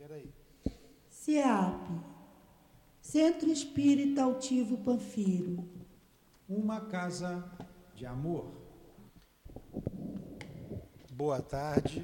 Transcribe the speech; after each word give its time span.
Peraí. 0.00 0.32
CIAP, 1.10 1.86
Centro 3.02 3.50
Espírita 3.50 4.22
Altivo 4.22 4.78
Panfiro. 4.78 5.68
Uma 6.48 6.80
casa 6.86 7.44
de 7.94 8.06
amor. 8.06 8.50
Boa 11.10 11.42
tarde. 11.42 12.02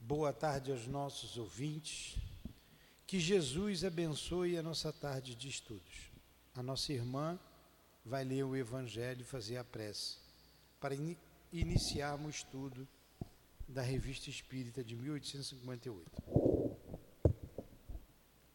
Boa 0.00 0.32
tarde 0.32 0.72
aos 0.72 0.86
nossos 0.86 1.36
ouvintes. 1.36 2.16
Que 3.06 3.20
Jesus 3.20 3.84
abençoe 3.84 4.56
a 4.56 4.62
nossa 4.62 4.90
tarde 4.90 5.34
de 5.34 5.50
estudos. 5.50 6.10
A 6.54 6.62
nossa 6.62 6.94
irmã 6.94 7.38
vai 8.02 8.24
ler 8.24 8.42
o 8.42 8.56
Evangelho 8.56 9.20
e 9.20 9.24
fazer 9.24 9.58
a 9.58 9.64
prece 9.64 10.16
para 10.80 10.94
in 10.94 11.14
iniciarmos 11.52 12.26
o 12.26 12.30
estudo 12.30 12.88
da 13.68 13.82
Revista 13.82 14.30
Espírita 14.30 14.82
de 14.82 14.96
1858. 14.96 16.43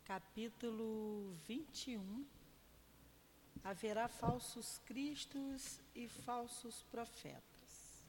Capítulo 0.10 1.36
21 1.46 2.26
Haverá 3.64 4.08
falsos 4.08 4.80
cristos 4.84 5.80
e 5.94 6.08
falsos 6.08 6.82
profetas. 6.90 8.04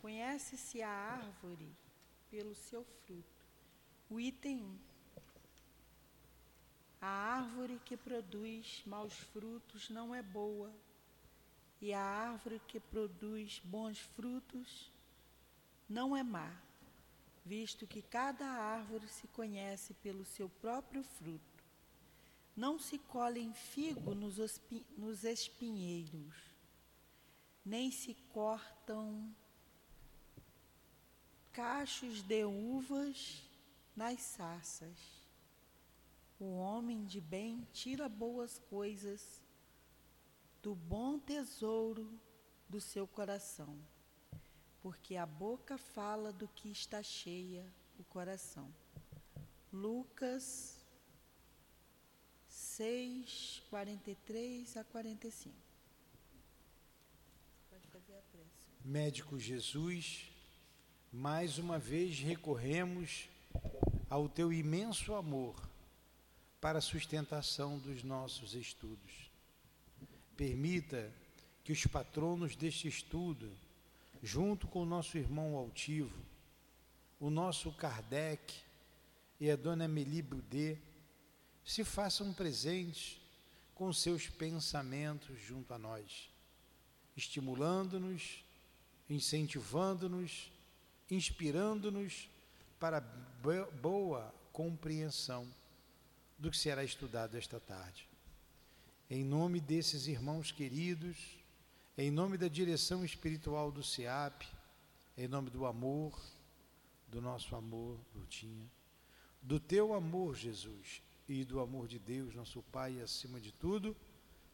Conhece-se 0.00 0.80
a 0.80 0.88
árvore 0.88 1.70
pelo 2.30 2.54
seu 2.54 2.82
fruto. 2.82 3.44
O 4.08 4.18
item 4.18 4.62
1. 4.62 4.78
A 7.02 7.08
árvore 7.08 7.78
que 7.84 7.94
produz 7.94 8.82
maus 8.86 9.12
frutos 9.12 9.90
não 9.90 10.14
é 10.14 10.22
boa, 10.22 10.72
e 11.78 11.92
a 11.92 12.00
árvore 12.02 12.58
que 12.66 12.80
produz 12.80 13.60
bons 13.62 13.98
frutos 13.98 14.90
não 15.86 16.16
é 16.16 16.22
má, 16.22 16.56
visto 17.48 17.86
que 17.86 18.02
cada 18.02 18.44
árvore 18.44 19.08
se 19.08 19.26
conhece 19.28 19.94
pelo 19.94 20.22
seu 20.22 20.50
próprio 20.50 21.02
fruto. 21.02 21.64
Não 22.54 22.78
se 22.78 22.98
colhem 22.98 23.54
figo 23.54 24.14
nos, 24.14 24.36
espinheiros, 25.24 26.34
nem 27.64 27.90
se 27.90 28.12
cortam 28.34 29.34
cachos 31.52 32.22
de 32.22 32.44
uvas 32.44 33.42
nas 33.96 34.20
sarças. 34.20 34.98
O 36.38 36.58
homem 36.58 37.06
de 37.06 37.20
bem 37.20 37.66
tira 37.72 38.08
boas 38.10 38.58
coisas 38.68 39.42
do 40.62 40.74
bom 40.74 41.18
tesouro 41.18 42.20
do 42.68 42.80
seu 42.80 43.06
coração, 43.06 43.74
porque 44.88 45.16
a 45.16 45.26
boca 45.26 45.76
fala 45.76 46.32
do 46.32 46.48
que 46.48 46.70
está 46.70 47.02
cheia 47.02 47.62
o 47.98 48.04
coração. 48.04 48.74
Lucas 49.70 50.82
6, 52.48 53.64
43 53.68 54.78
a 54.78 54.84
45. 54.84 55.54
Pode 57.68 57.86
fazer 57.88 58.14
a 58.14 58.22
prece. 58.32 58.48
Médico 58.82 59.38
Jesus, 59.38 60.32
mais 61.12 61.58
uma 61.58 61.78
vez 61.78 62.18
recorremos 62.20 63.28
ao 64.08 64.26
teu 64.26 64.50
imenso 64.50 65.14
amor 65.14 65.54
para 66.62 66.78
a 66.78 66.80
sustentação 66.80 67.78
dos 67.78 68.02
nossos 68.02 68.54
estudos. 68.54 69.30
Permita 70.34 71.12
que 71.62 71.72
os 71.72 71.86
patronos 71.86 72.56
deste 72.56 72.88
estudo, 72.88 73.54
junto 74.22 74.66
com 74.66 74.82
o 74.82 74.86
nosso 74.86 75.16
irmão 75.16 75.56
altivo, 75.56 76.24
o 77.20 77.30
nosso 77.30 77.72
Kardec 77.72 78.54
e 79.40 79.50
a 79.50 79.56
dona 79.56 79.84
Amélie 79.84 80.22
Boudet, 80.22 80.80
se 81.64 81.84
façam 81.84 82.32
presentes 82.32 83.20
com 83.74 83.92
seus 83.92 84.28
pensamentos 84.28 85.40
junto 85.40 85.72
a 85.72 85.78
nós, 85.78 86.30
estimulando-nos, 87.16 88.44
incentivando-nos, 89.08 90.50
inspirando-nos 91.10 92.28
para 92.80 93.00
boa 93.80 94.34
compreensão 94.52 95.46
do 96.38 96.50
que 96.50 96.56
será 96.56 96.84
estudado 96.84 97.36
esta 97.36 97.60
tarde. 97.60 98.08
Em 99.10 99.24
nome 99.24 99.60
desses 99.60 100.06
irmãos 100.06 100.52
queridos, 100.52 101.37
em 101.98 102.12
nome 102.12 102.38
da 102.38 102.46
direção 102.46 103.04
espiritual 103.04 103.72
do 103.72 103.82
SEAP, 103.82 104.46
em 105.16 105.26
nome 105.26 105.50
do 105.50 105.66
amor, 105.66 106.16
do 107.08 107.20
nosso 107.20 107.56
amor, 107.56 107.98
Lutinha, 108.14 108.70
do 109.42 109.58
teu 109.58 109.92
amor, 109.92 110.36
Jesus, 110.36 111.02
e 111.28 111.44
do 111.44 111.58
amor 111.58 111.88
de 111.88 111.98
Deus, 111.98 112.36
nosso 112.36 112.62
Pai, 112.62 113.00
acima 113.00 113.40
de 113.40 113.50
tudo, 113.50 113.96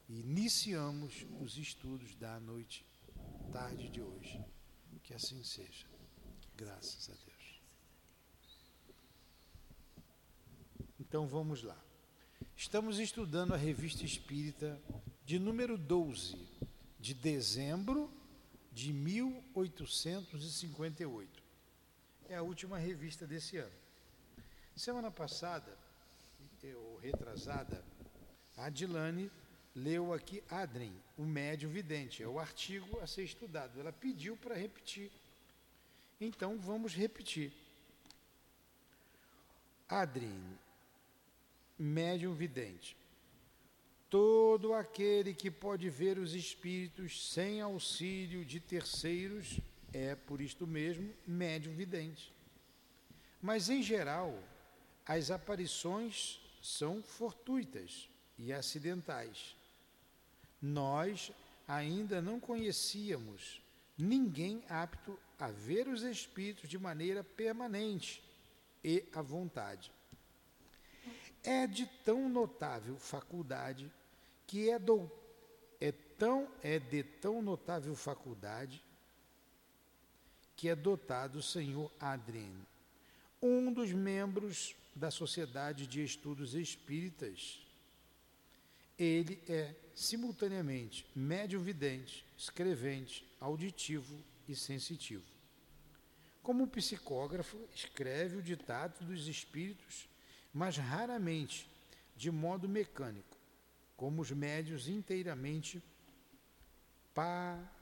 iniciamos 0.08 1.26
os 1.38 1.58
estudos 1.58 2.14
da 2.14 2.40
noite, 2.40 2.82
tarde 3.52 3.90
de 3.90 4.00
hoje. 4.00 4.42
Que 5.02 5.12
assim 5.12 5.44
seja. 5.44 5.86
Graças 6.56 7.10
a 7.10 7.12
Deus. 7.26 7.60
Então 10.98 11.28
vamos 11.28 11.62
lá. 11.62 11.78
Estamos 12.56 12.98
estudando 12.98 13.52
a 13.52 13.56
Revista 13.58 14.02
Espírita 14.02 14.80
de 15.26 15.38
número 15.38 15.76
12, 15.76 16.38
de 17.04 17.12
dezembro 17.12 18.10
de 18.72 18.90
1858. 18.90 21.42
É 22.30 22.36
a 22.36 22.42
última 22.42 22.78
revista 22.78 23.26
desse 23.26 23.58
ano. 23.58 23.76
Semana 24.74 25.10
passada, 25.10 25.76
ou 26.62 26.96
retrasada, 26.96 27.84
a 28.56 28.64
Adilane 28.64 29.30
leu 29.76 30.14
aqui 30.14 30.42
Adrien, 30.48 30.98
o 31.18 31.24
médio 31.24 31.68
vidente, 31.68 32.22
é 32.22 32.26
o 32.26 32.38
artigo 32.38 32.98
a 33.00 33.06
ser 33.06 33.24
estudado. 33.24 33.78
Ela 33.78 33.92
pediu 33.92 34.34
para 34.38 34.54
repetir. 34.54 35.12
Então 36.18 36.58
vamos 36.58 36.94
repetir. 36.94 37.52
Adrien, 39.86 40.58
médium 41.78 42.32
vidente. 42.32 42.96
Todo 44.10 44.74
aquele 44.74 45.34
que 45.34 45.50
pode 45.50 45.88
ver 45.90 46.18
os 46.18 46.34
espíritos 46.34 47.32
sem 47.32 47.60
auxílio 47.60 48.44
de 48.44 48.60
terceiros 48.60 49.58
é, 49.92 50.14
por 50.14 50.40
isto 50.40 50.66
mesmo, 50.66 51.12
médium 51.26 51.74
vidente. 51.74 52.32
Mas, 53.40 53.68
em 53.68 53.82
geral, 53.82 54.36
as 55.06 55.30
aparições 55.30 56.40
são 56.60 57.02
fortuitas 57.02 58.08
e 58.38 58.52
acidentais. 58.52 59.54
Nós 60.60 61.30
ainda 61.68 62.20
não 62.20 62.40
conhecíamos 62.40 63.62
ninguém 63.96 64.64
apto 64.68 65.18
a 65.38 65.50
ver 65.50 65.88
os 65.88 66.02
espíritos 66.02 66.68
de 66.68 66.78
maneira 66.78 67.22
permanente 67.22 68.22
e 68.82 69.04
à 69.12 69.22
vontade 69.22 69.92
é 71.44 71.66
de 71.66 71.86
tão 72.04 72.28
notável 72.28 72.96
faculdade 72.98 73.92
que 74.46 74.70
é, 74.70 74.78
do, 74.78 75.10
é, 75.80 75.92
tão, 75.92 76.48
é 76.62 76.78
de 76.78 77.02
tão 77.02 77.42
notável 77.42 77.94
faculdade 77.94 78.82
que 80.56 80.68
é 80.68 80.74
dotado 80.74 81.38
o 81.38 81.42
senhor 81.42 81.92
Adrien, 82.00 82.54
um 83.42 83.72
dos 83.72 83.92
membros 83.92 84.74
da 84.94 85.10
Sociedade 85.10 85.86
de 85.86 86.02
Estudos 86.02 86.54
Espíritas. 86.54 87.60
Ele 88.98 89.42
é, 89.48 89.74
simultaneamente, 89.94 91.04
médium 91.14 91.60
vidente, 91.60 92.24
escrevente, 92.38 93.28
auditivo 93.40 94.16
e 94.48 94.54
sensitivo. 94.54 95.24
Como 96.42 96.68
psicógrafo, 96.68 97.58
escreve 97.74 98.36
o 98.36 98.42
ditado 98.42 99.04
dos 99.04 99.26
espíritos 99.26 100.08
mas 100.54 100.76
raramente 100.76 101.68
de 102.16 102.30
modo 102.30 102.68
mecânico, 102.68 103.36
como 103.96 104.22
os 104.22 104.30
médios 104.30 104.86
inteiramente 104.86 105.82
passivos. 107.12 107.72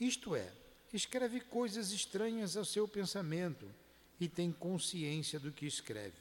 Isto 0.00 0.34
é, 0.34 0.52
escreve 0.92 1.40
coisas 1.40 1.92
estranhas 1.92 2.56
ao 2.56 2.64
seu 2.64 2.88
pensamento 2.88 3.72
e 4.18 4.28
tem 4.28 4.50
consciência 4.50 5.38
do 5.38 5.52
que 5.52 5.66
escreve. 5.66 6.18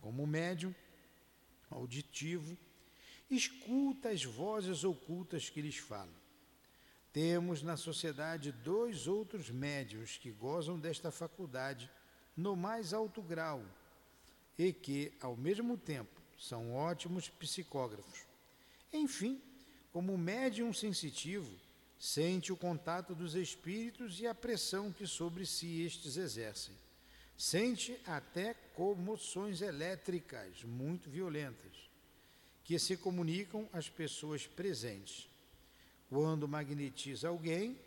Como 0.00 0.24
médium 0.26 0.72
auditivo, 1.70 2.56
escuta 3.28 4.10
as 4.10 4.24
vozes 4.24 4.84
ocultas 4.84 5.50
que 5.50 5.60
lhes 5.60 5.78
falam. 5.78 6.22
Temos 7.12 7.60
na 7.62 7.76
sociedade 7.76 8.52
dois 8.52 9.08
outros 9.08 9.50
médios 9.50 10.16
que 10.16 10.30
gozam 10.30 10.78
desta 10.78 11.10
faculdade 11.10 11.90
no 12.36 12.56
mais 12.56 12.92
alto 12.92 13.22
grau 13.22 13.62
e 14.58 14.72
que, 14.72 15.12
ao 15.20 15.36
mesmo 15.36 15.76
tempo, 15.76 16.20
são 16.38 16.74
ótimos 16.74 17.28
psicógrafos. 17.28 18.24
Enfim, 18.92 19.40
como 19.92 20.16
médium 20.16 20.72
sensitivo, 20.72 21.50
Sente 22.06 22.52
o 22.52 22.56
contato 22.56 23.14
dos 23.14 23.34
espíritos 23.34 24.20
e 24.20 24.26
a 24.26 24.34
pressão 24.34 24.92
que 24.92 25.06
sobre 25.06 25.46
si 25.46 25.80
estes 25.80 26.18
exercem. 26.18 26.74
Sente 27.34 27.98
até 28.06 28.52
comoções 28.74 29.62
elétricas 29.62 30.62
muito 30.64 31.08
violentas 31.08 31.90
que 32.62 32.78
se 32.78 32.98
comunicam 32.98 33.66
às 33.72 33.88
pessoas 33.88 34.46
presentes. 34.46 35.30
Quando 36.10 36.46
magnetiza 36.46 37.28
alguém, 37.28 37.78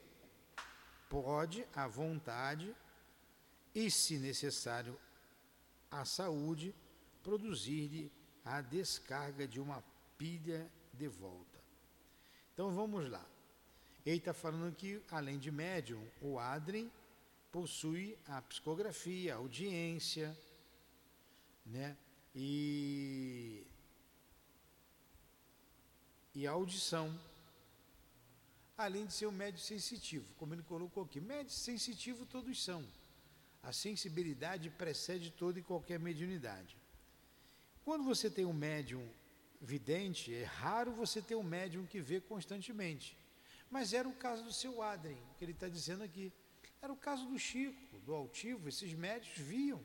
pode, 1.10 1.64
à 1.76 1.88
vontade, 1.88 2.76
e, 3.74 3.90
se 3.92 4.18
necessário, 4.18 5.00
à 5.90 6.06
saúde, 6.06 6.74
produzir-lhe 7.24 8.12
a 8.44 8.62
descarga 8.62 9.48
de 9.48 9.60
uma 9.60 9.84
pilha 10.18 10.70
de 10.94 11.08
volta. 11.08 11.60
Então 12.54 12.74
vamos 12.74 13.10
lá. 13.10 13.26
Ele 14.06 14.18
está 14.18 14.34
falando 14.34 14.74
que, 14.76 15.02
além 15.12 15.38
de 15.38 15.52
médium, 15.52 16.02
o 16.22 16.40
Adrien 16.40 16.90
possui 17.52 18.18
a 18.28 18.42
psicografia, 18.42 19.34
a 19.34 19.38
audiência, 19.38 20.38
né? 21.66 21.98
E, 22.34 23.66
e 26.34 26.48
a 26.48 26.52
audição. 26.52 27.20
Além 28.78 29.06
de 29.06 29.14
ser 29.14 29.26
um 29.26 29.32
médio 29.32 29.60
sensitivo, 29.60 30.34
como 30.36 30.54
ele 30.54 30.64
colocou 30.64 31.04
aqui. 31.04 31.20
Médio 31.20 31.52
sensitivo 31.52 32.26
todos 32.26 32.64
são. 32.64 32.88
A 33.64 33.74
sensibilidade 33.74 34.70
precede 34.70 35.32
toda 35.32 35.60
e 35.60 35.64
qualquer 35.64 36.00
mediunidade. 36.00 36.78
Quando 37.84 38.04
você 38.04 38.30
tem 38.30 38.46
um 38.46 38.54
médium 38.54 39.08
vidente, 39.62 40.34
é 40.34 40.44
raro 40.44 40.92
você 40.92 41.22
ter 41.22 41.36
um 41.36 41.44
médium 41.44 41.86
que 41.86 42.00
vê 42.00 42.20
constantemente. 42.20 43.18
Mas 43.70 43.94
era 43.94 44.08
o 44.08 44.14
caso 44.14 44.44
do 44.44 44.54
seu 44.54 44.82
Adrien, 44.82 45.22
que 45.38 45.44
ele 45.44 45.52
está 45.52 45.68
dizendo 45.68 46.04
aqui. 46.04 46.32
Era 46.82 46.94
o 46.94 46.98
caso 46.98 47.26
do 47.26 47.38
Chico, 47.38 48.00
do 48.00 48.14
Altivo, 48.14 48.70
esses 48.70 48.94
médios 48.94 49.36
viam. 49.38 49.84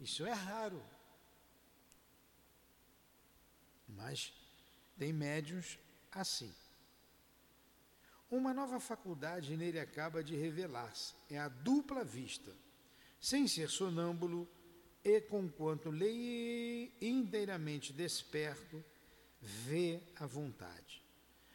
Isso 0.00 0.26
é 0.26 0.32
raro. 0.32 0.82
Mas 3.88 4.32
tem 4.98 5.12
médios 5.12 5.78
assim. 6.10 6.52
Uma 8.30 8.52
nova 8.52 8.80
faculdade 8.80 9.56
nele 9.56 9.78
acaba 9.78 10.22
de 10.22 10.34
revelar-se, 10.34 11.14
é 11.30 11.38
a 11.38 11.48
dupla 11.48 12.04
vista. 12.04 12.52
Sem 13.20 13.46
ser 13.46 13.68
sonâmbulo, 13.68 14.48
e 15.04 15.20
conquanto 15.20 15.88
lei 15.88 16.92
inteiramente 17.00 17.92
desperto, 17.92 18.84
vê 19.40 20.00
a 20.16 20.26
vontade. 20.26 21.00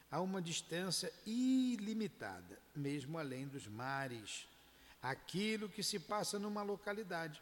A 0.10 0.22
uma 0.22 0.42
distância 0.42 1.12
ilimitada, 1.26 2.58
mesmo 2.74 3.18
além 3.18 3.48
dos 3.48 3.68
mares, 3.68 4.48
aquilo 5.02 5.68
que 5.68 5.84
se 5.84 6.00
passa 6.00 6.40
numa 6.40 6.64
localidade. 6.64 7.42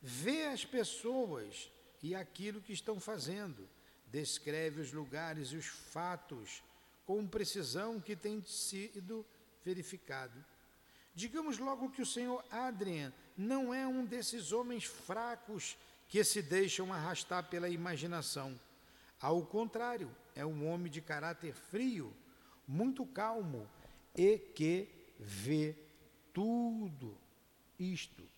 Vê 0.00 0.46
as 0.46 0.64
pessoas 0.64 1.68
e 2.00 2.14
aquilo 2.14 2.60
que 2.60 2.72
estão 2.72 3.00
fazendo, 3.00 3.68
descreve 4.06 4.80
os 4.80 4.92
lugares 4.92 5.48
e 5.48 5.56
os 5.56 5.66
fatos 5.66 6.62
com 7.06 7.26
precisão 7.26 8.00
que 8.00 8.16
tem 8.16 8.42
sido 8.42 9.24
verificado. 9.64 10.44
Digamos 11.14 11.58
logo 11.58 11.90
que 11.90 12.02
o 12.02 12.06
senhor 12.06 12.44
Adrian 12.50 13.12
não 13.36 13.72
é 13.72 13.86
um 13.86 14.04
desses 14.04 14.52
homens 14.52 14.84
fracos 14.84 15.76
que 16.08 16.22
se 16.24 16.42
deixam 16.42 16.92
arrastar 16.92 17.48
pela 17.48 17.68
imaginação. 17.68 18.58
Ao 19.20 19.44
contrário, 19.44 20.10
é 20.34 20.44
um 20.44 20.68
homem 20.68 20.90
de 20.90 21.00
caráter 21.00 21.54
frio, 21.54 22.12
muito 22.66 23.06
calmo 23.06 23.68
e 24.16 24.38
que 24.38 24.88
vê 25.18 25.76
tudo 26.32 27.16
isto 27.78 28.28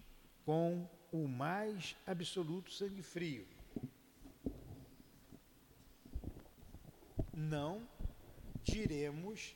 com 0.45 0.89
o 1.11 1.27
mais 1.27 1.97
absoluto 2.07 2.71
sangue 2.71 3.03
frio. 3.03 3.47
Não 7.33 7.87
diremos 8.67 9.55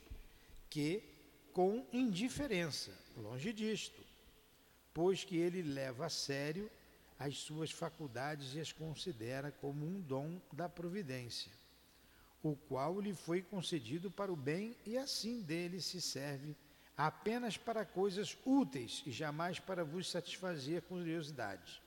que 0.69 1.03
com 1.53 1.85
indiferença, 1.91 2.91
longe 3.17 3.51
disto, 3.51 4.01
pois 4.93 5.23
que 5.23 5.35
ele 5.37 5.61
leva 5.61 6.05
a 6.05 6.09
sério 6.09 6.71
as 7.19 7.37
suas 7.37 7.69
faculdades 7.71 8.55
e 8.55 8.59
as 8.59 8.71
considera 8.71 9.51
como 9.51 9.85
um 9.85 9.99
dom 10.01 10.41
da 10.51 10.67
providência, 10.67 11.51
o 12.41 12.55
qual 12.55 12.99
lhe 12.99 13.13
foi 13.13 13.41
concedido 13.41 14.09
para 14.09 14.31
o 14.31 14.35
bem 14.35 14.75
e 14.85 14.97
assim 14.97 15.41
dele 15.41 15.81
se 15.81 16.01
serve 16.01 16.55
apenas 16.97 17.57
para 17.57 17.85
coisas 17.85 18.37
úteis 18.45 19.03
e 19.05 19.11
jamais 19.11 19.59
para 19.59 19.83
vos 19.83 20.09
satisfazer 20.09 20.81
curiosidades. 20.83 21.81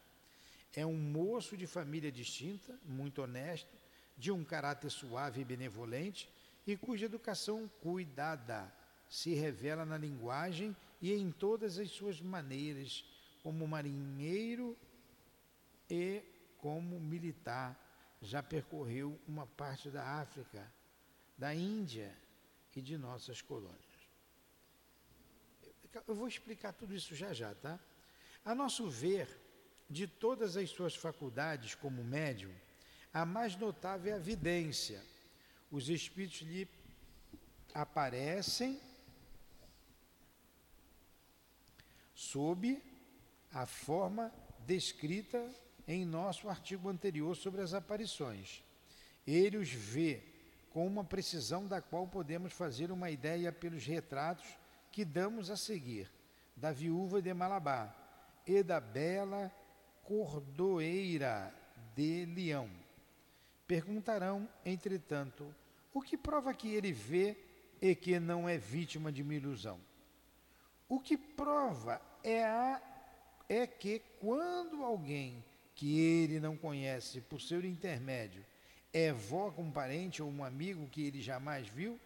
É 0.76 0.84
um 0.84 0.96
moço 0.96 1.56
de 1.56 1.66
família 1.66 2.12
distinta, 2.12 2.78
muito 2.84 3.22
honesto, 3.22 3.70
de 4.16 4.30
um 4.30 4.44
caráter 4.44 4.90
suave 4.90 5.40
e 5.40 5.44
benevolente, 5.44 6.28
e 6.66 6.76
cuja 6.76 7.06
educação 7.06 7.68
cuidada 7.80 8.72
se 9.08 9.34
revela 9.34 9.84
na 9.84 9.98
linguagem 9.98 10.74
e 11.00 11.12
em 11.12 11.30
todas 11.30 11.78
as 11.78 11.90
suas 11.90 12.20
maneiras, 12.20 13.04
como 13.42 13.68
marinheiro 13.68 14.76
e 15.88 16.22
como 16.58 16.98
militar. 16.98 17.78
Já 18.22 18.42
percorreu 18.42 19.20
uma 19.28 19.46
parte 19.46 19.90
da 19.90 20.02
África, 20.02 20.72
da 21.36 21.54
Índia 21.54 22.16
e 22.74 22.80
de 22.80 22.96
nossas 22.96 23.42
colônias. 23.42 23.82
Eu 26.08 26.14
vou 26.14 26.26
explicar 26.26 26.72
tudo 26.72 26.94
isso 26.94 27.14
já 27.14 27.32
já, 27.32 27.54
tá? 27.54 27.78
A 28.44 28.54
nosso 28.54 28.88
ver, 28.88 29.28
de 29.88 30.06
todas 30.06 30.56
as 30.56 30.70
suas 30.70 30.94
faculdades 30.94 31.74
como 31.74 32.02
médium, 32.02 32.52
a 33.12 33.24
mais 33.26 33.54
notável 33.56 34.12
é 34.12 34.16
a 34.16 34.18
vidência 34.18 35.00
os 35.70 35.88
espíritos 35.88 36.40
lhe 36.42 36.68
aparecem 37.72 38.80
sob 42.14 42.80
a 43.52 43.66
forma 43.66 44.32
descrita 44.60 45.50
em 45.86 46.04
nosso 46.04 46.48
artigo 46.48 46.88
anterior 46.88 47.36
sobre 47.36 47.60
as 47.60 47.74
aparições. 47.74 48.62
Ele 49.26 49.56
os 49.56 49.70
vê 49.70 50.22
com 50.70 50.86
uma 50.86 51.04
precisão 51.04 51.66
da 51.66 51.80
qual 51.80 52.06
podemos 52.06 52.52
fazer 52.52 52.90
uma 52.90 53.10
ideia 53.10 53.52
pelos 53.52 53.86
retratos 53.86 54.46
que 54.90 55.04
damos 55.04 55.50
a 55.50 55.56
seguir 55.56 56.10
da 56.56 56.72
viúva 56.72 57.20
de 57.20 57.32
Malabar 57.34 57.94
e 58.46 58.62
da 58.62 58.80
bela 58.80 59.52
cordoeira 60.02 61.52
de 61.94 62.26
Leão. 62.26 62.83
Perguntarão, 63.66 64.48
entretanto, 64.64 65.54
o 65.92 66.02
que 66.02 66.16
prova 66.16 66.52
que 66.52 66.68
ele 66.68 66.92
vê 66.92 67.36
e 67.80 67.94
que 67.94 68.18
não 68.18 68.48
é 68.48 68.58
vítima 68.58 69.10
de 69.10 69.22
uma 69.22 69.34
ilusão. 69.34 69.80
O 70.88 71.00
que 71.00 71.16
prova 71.16 72.00
é, 72.22 72.44
a, 72.44 72.80
é 73.48 73.66
que 73.66 74.00
quando 74.20 74.84
alguém 74.84 75.44
que 75.74 75.98
ele 75.98 76.38
não 76.38 76.56
conhece 76.56 77.20
por 77.20 77.40
seu 77.40 77.64
intermédio 77.64 78.44
evoca 78.92 79.60
um 79.60 79.70
parente 79.70 80.22
ou 80.22 80.30
um 80.30 80.44
amigo 80.44 80.88
que 80.88 81.04
ele 81.04 81.20
jamais 81.20 81.66
viu, 81.68 81.98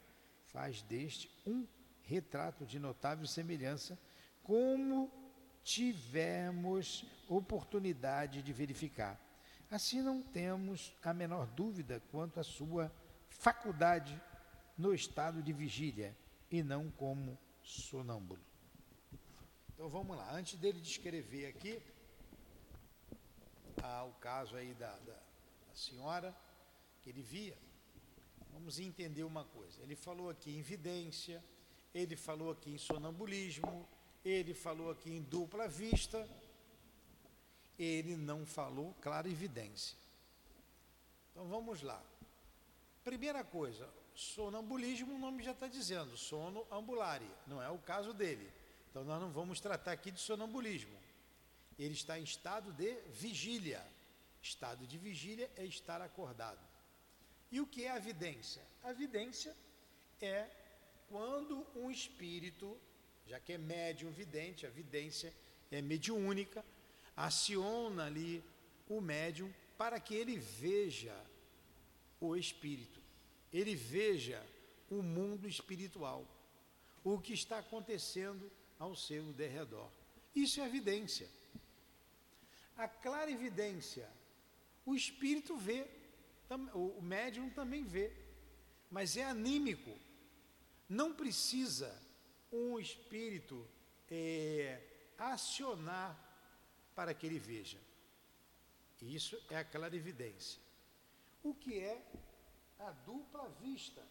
faz 0.47 0.83
deste 0.83 1.31
um 1.47 1.67
retrato 2.03 2.65
de 2.65 2.79
notável 2.79 3.27
semelhança, 3.27 3.99
como 4.43 5.11
tivemos 5.63 7.05
oportunidade 7.29 8.43
de 8.43 8.53
verificar. 8.53 9.21
Assim 9.71 10.01
não 10.01 10.23
temos 10.23 10.95
a 11.03 11.13
menor 11.13 11.47
dúvida 11.49 12.03
quanto 12.11 12.41
à 12.41 12.43
sua 12.43 12.91
faculdade 13.29 14.19
no 14.77 14.95
estado 14.95 15.43
de 15.43 15.53
vigília 15.53 16.17
e 16.51 16.63
não 16.63 16.91
como 16.91 17.39
sonâmbulo. 17.63 18.41
Então 19.75 19.89
vamos 19.91 20.17
lá, 20.17 20.33
antes 20.33 20.59
dele 20.59 20.81
descrever 20.81 21.47
aqui 21.47 21.81
ah, 23.83 24.05
o 24.05 24.13
caso 24.15 24.57
aí 24.57 24.73
da, 24.75 24.91
da, 24.91 25.13
da 25.13 25.75
senhora 25.75 26.35
que 27.03 27.11
ele 27.11 27.23
via, 27.23 27.57
vamos 28.53 28.81
entender 28.81 29.23
uma 29.23 29.45
coisa. 29.45 29.83
Ele 29.83 29.95
falou 29.95 30.31
aqui 30.31 30.57
em 30.57 30.63
vidência, 30.63 31.45
ele 31.95 32.17
falou 32.17 32.51
aqui 32.51 32.71
em 32.71 32.79
sonambulismo, 32.79 33.87
ele 34.25 34.55
falou 34.55 34.91
aqui 34.91 35.11
em 35.11 35.23
dupla 35.23 35.69
vista, 35.69 36.29
ele 37.79 38.17
não 38.17 38.45
falou 38.45 38.95
clara 39.01 39.29
evidência. 39.29 39.97
Então 41.31 41.47
vamos 41.49 41.83
lá. 41.83 42.03
Primeira 43.05 43.45
coisa, 43.45 43.89
sonambulismo, 44.15 45.15
o 45.15 45.19
nome 45.19 45.43
já 45.43 45.53
está 45.53 45.69
dizendo, 45.69 46.17
sono 46.17 46.67
ambulare, 46.71 47.31
não 47.47 47.63
é 47.63 47.71
o 47.71 47.79
caso 47.79 48.13
dele. 48.13 48.51
Então 48.91 49.05
nós 49.05 49.21
não 49.21 49.31
vamos 49.31 49.61
tratar 49.61 49.93
aqui 49.93 50.11
de 50.11 50.21
sonambulismo. 50.21 50.99
Ele 51.79 51.95
está 51.95 52.19
em 52.19 52.25
estado 52.25 52.73
de 52.73 52.93
vigília. 53.13 53.87
Estado 54.43 54.87
de 54.87 54.99
vigília 54.99 55.51
é 55.57 55.65
estar 55.65 56.03
acordado. 56.03 56.59
E 57.51 57.61
o 57.61 57.67
que 57.67 57.85
é 57.85 57.91
a 57.91 57.99
vidência? 57.99 58.63
A 58.83 58.93
vidência 58.93 59.55
é 60.21 60.49
quando 61.09 61.65
um 61.75 61.91
espírito, 61.91 62.77
já 63.27 63.39
que 63.39 63.53
é 63.53 63.59
médium 63.59 64.11
vidente, 64.11 64.67
a 64.67 64.71
vidência 64.71 65.33
é 65.71 65.81
mediúnica, 65.81 66.65
aciona 67.19 68.05
ali 68.05 68.43
o 68.89 69.01
médium 69.01 69.53
para 69.77 69.99
que 69.99 70.15
ele 70.15 70.37
veja 70.37 71.15
o 72.21 72.37
espírito, 72.37 73.01
ele 73.53 73.75
veja 73.75 74.45
o 74.89 75.03
mundo 75.03 75.49
espiritual, 75.49 76.25
o 77.03 77.19
que 77.19 77.33
está 77.33 77.59
acontecendo 77.59 78.51
ao 78.79 78.95
seu 78.95 79.25
derredor. 79.33 79.91
Isso 80.35 80.61
é 80.61 80.67
evidência. 80.67 81.29
A 82.77 82.87
clara 82.87 83.31
evidência, 83.31 84.09
o 84.87 84.95
espírito 84.95 85.57
vê, 85.57 85.87
o 86.73 87.03
médium 87.03 87.51
também 87.51 87.85
vê, 87.85 88.13
mas 88.91 89.17
é 89.17 89.25
anímico. 89.25 89.93
Não 90.89 91.13
precisa 91.13 91.93
um 92.53 92.79
espírito 92.79 93.67
é, 94.09 94.81
acionar 95.19 96.28
para 96.99 97.15
que 97.15 97.25
ele 97.25 97.39
veja. 97.39 97.79
Isso 99.01 99.41
é 99.51 99.57
a 99.57 99.65
clara 99.65 99.95
evidência. 99.95 100.61
O 101.45 101.55
que 101.55 101.79
é 101.79 102.03
a 102.81 102.91
dupla 102.91 103.49
vista? 103.63 104.05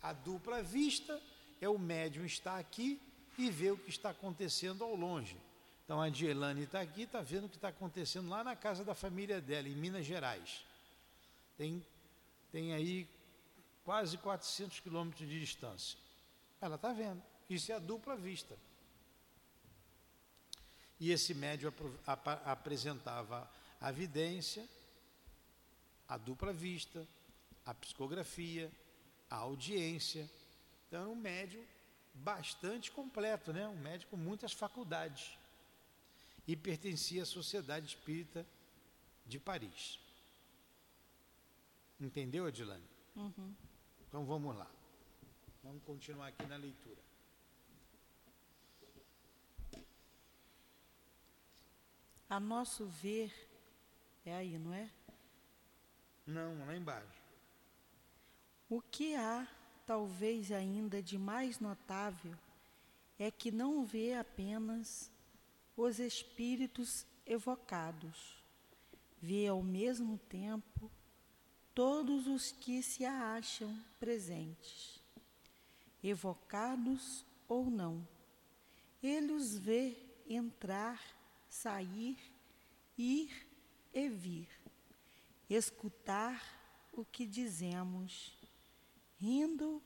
A 0.00 0.12
dupla 0.12 0.62
vista 0.62 1.20
é 1.60 1.68
o 1.68 1.76
médium 1.76 2.24
estar 2.24 2.60
aqui 2.60 3.02
e 3.36 3.50
ver 3.50 3.72
o 3.72 3.76
que 3.76 3.90
está 3.90 4.10
acontecendo 4.10 4.84
ao 4.84 4.94
longe. 4.94 5.36
Então 5.84 6.00
a 6.00 6.08
Dielane 6.08 6.62
está 6.62 6.80
aqui, 6.80 7.02
está 7.02 7.22
vendo 7.22 7.46
o 7.46 7.48
que 7.48 7.56
está 7.56 7.70
acontecendo 7.70 8.28
lá 8.28 8.44
na 8.44 8.54
casa 8.54 8.84
da 8.84 8.94
família 8.94 9.40
dela, 9.40 9.68
em 9.68 9.74
Minas 9.74 10.06
Gerais. 10.06 10.64
Tem, 11.58 11.84
tem 12.52 12.72
aí 12.72 13.04
quase 13.84 14.16
400 14.16 14.78
quilômetros 14.78 15.28
de 15.28 15.40
distância. 15.40 15.98
Ela 16.60 16.76
está 16.76 16.92
vendo. 16.92 17.20
Isso 17.48 17.72
é 17.72 17.74
a 17.74 17.80
dupla 17.80 18.14
vista. 18.14 18.56
E 21.00 21.10
esse 21.10 21.32
médium 21.34 21.72
ap 22.06 22.28
apresentava 22.44 23.50
a 23.80 23.90
vidência, 23.90 24.68
a 26.06 26.18
dupla 26.18 26.52
vista, 26.52 27.06
a 27.64 27.72
psicografia, 27.72 28.70
a 29.30 29.36
audiência. 29.36 30.28
Então, 30.86 31.04
é 31.04 31.06
um 31.06 31.16
médium 31.16 31.64
bastante 32.12 32.90
completo, 32.90 33.52
né? 33.52 33.66
um 33.66 33.80
médico 33.80 34.10
com 34.10 34.16
muitas 34.16 34.52
faculdades. 34.52 35.38
E 36.46 36.54
pertencia 36.56 37.22
à 37.22 37.26
Sociedade 37.26 37.86
Espírita 37.86 38.46
de 39.24 39.38
Paris. 39.38 39.98
Entendeu, 42.00 42.46
Adilane? 42.46 42.84
Uhum. 43.14 43.54
Então 44.08 44.24
vamos 44.24 44.56
lá. 44.56 44.68
Vamos 45.62 45.82
continuar 45.84 46.28
aqui 46.28 46.44
na 46.46 46.56
leitura. 46.56 47.09
A 52.30 52.38
nosso 52.38 52.86
ver, 52.86 53.32
é 54.24 54.32
aí, 54.32 54.56
não 54.56 54.72
é? 54.72 54.88
Não, 56.24 56.64
lá 56.64 56.76
embaixo. 56.76 57.20
O 58.68 58.80
que 58.80 59.16
há, 59.16 59.48
talvez 59.84 60.52
ainda 60.52 61.02
de 61.02 61.18
mais 61.18 61.58
notável, 61.58 62.36
é 63.18 63.32
que 63.32 63.50
não 63.50 63.84
vê 63.84 64.14
apenas 64.14 65.10
os 65.76 65.98
espíritos 65.98 67.04
evocados, 67.26 68.40
vê 69.20 69.48
ao 69.48 69.60
mesmo 69.60 70.16
tempo 70.16 70.88
todos 71.74 72.28
os 72.28 72.52
que 72.52 72.80
se 72.80 73.04
acham 73.04 73.76
presentes, 73.98 75.02
evocados 76.00 77.24
ou 77.48 77.68
não. 77.68 78.06
Ele 79.02 79.32
os 79.32 79.58
vê 79.58 79.96
entrar 80.28 81.19
sair, 81.50 82.16
ir 82.96 83.46
e 83.92 84.08
vir, 84.08 84.48
escutar 85.48 86.40
o 86.92 87.04
que 87.04 87.26
dizemos, 87.26 88.32
rindo 89.18 89.82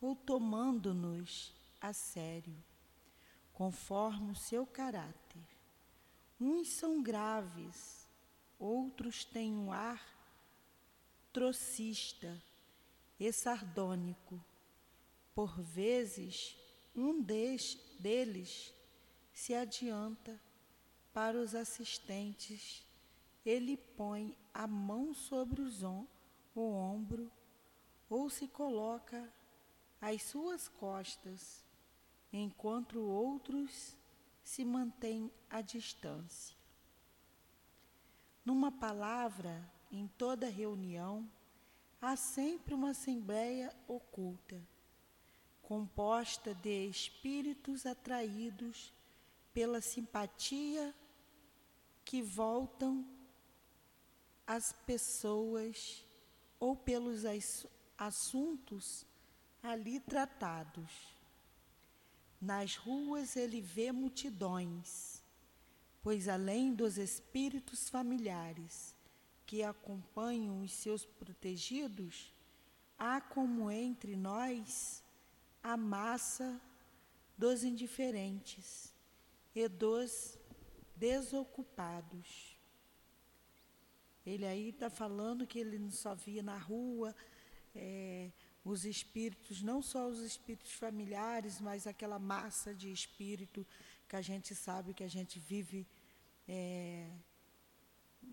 ou 0.00 0.16
tomando-nos 0.16 1.54
a 1.80 1.92
sério, 1.92 2.56
conforme 3.52 4.32
o 4.32 4.36
seu 4.36 4.66
caráter. 4.66 5.46
Uns 6.40 6.68
são 6.68 7.02
graves, 7.02 8.08
outros 8.58 9.24
têm 9.24 9.52
um 9.52 9.70
ar 9.70 10.02
trocista 11.32 12.42
e 13.20 13.30
sardônico. 13.32 14.42
Por 15.34 15.60
vezes, 15.60 16.56
um 16.94 17.22
deles 17.22 18.74
se 19.32 19.54
adianta 19.54 20.47
para 21.12 21.38
os 21.38 21.54
assistentes, 21.54 22.86
ele 23.44 23.76
põe 23.76 24.36
a 24.52 24.66
mão 24.66 25.14
sobre 25.14 25.62
on, 25.84 26.06
o 26.54 26.60
ombro 26.60 27.30
ou 28.08 28.28
se 28.28 28.48
coloca 28.48 29.32
às 30.00 30.22
suas 30.22 30.68
costas, 30.68 31.64
enquanto 32.32 33.00
outros 33.00 33.96
se 34.42 34.64
mantêm 34.64 35.30
à 35.50 35.60
distância. 35.60 36.56
Numa 38.44 38.72
palavra, 38.72 39.62
em 39.90 40.06
toda 40.16 40.48
reunião, 40.48 41.28
há 42.00 42.16
sempre 42.16 42.74
uma 42.74 42.90
assembleia 42.90 43.74
oculta, 43.86 44.60
composta 45.62 46.54
de 46.54 46.88
espíritos 46.88 47.84
atraídos 47.84 48.92
pela 49.58 49.80
simpatia 49.80 50.94
que 52.04 52.22
voltam 52.22 53.04
as 54.46 54.70
pessoas 54.70 56.06
ou 56.60 56.76
pelos 56.76 57.24
assuntos 57.98 59.04
ali 59.60 59.98
tratados. 59.98 60.88
Nas 62.40 62.76
ruas 62.76 63.34
ele 63.34 63.60
vê 63.60 63.90
multidões, 63.90 65.20
pois 66.04 66.28
além 66.28 66.72
dos 66.72 66.96
espíritos 66.96 67.88
familiares 67.88 68.94
que 69.44 69.64
acompanham 69.64 70.62
os 70.62 70.70
seus 70.70 71.04
protegidos, 71.04 72.32
há 72.96 73.20
como 73.20 73.68
entre 73.68 74.14
nós 74.14 75.02
a 75.60 75.76
massa 75.76 76.60
dos 77.36 77.64
indiferentes 77.64 78.96
e 79.54 79.68
dos 79.68 80.38
desocupados. 80.96 82.56
Ele 84.26 84.44
aí 84.44 84.68
está 84.70 84.90
falando 84.90 85.46
que 85.46 85.58
ele 85.58 85.90
só 85.90 86.14
via 86.14 86.42
na 86.42 86.58
rua 86.58 87.14
é, 87.74 88.30
os 88.64 88.84
espíritos, 88.84 89.62
não 89.62 89.80
só 89.80 90.06
os 90.08 90.20
espíritos 90.20 90.72
familiares, 90.72 91.60
mas 91.60 91.86
aquela 91.86 92.18
massa 92.18 92.74
de 92.74 92.92
espírito 92.92 93.66
que 94.08 94.16
a 94.16 94.22
gente 94.22 94.54
sabe 94.54 94.94
que 94.94 95.04
a 95.04 95.08
gente 95.08 95.38
vive 95.38 95.86
é, 96.46 97.10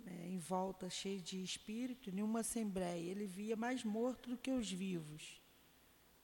é, 0.06 0.28
em 0.28 0.38
volta 0.38 0.90
cheio 0.90 1.22
de 1.22 1.42
espírito, 1.44 2.12
nenhuma 2.12 2.42
assembleia. 2.42 3.12
Ele 3.12 3.28
via 3.28 3.56
mais 3.56 3.84
morto 3.84 4.30
do 4.30 4.38
que 4.38 4.52
os 4.52 4.72
vivos. 4.72 5.42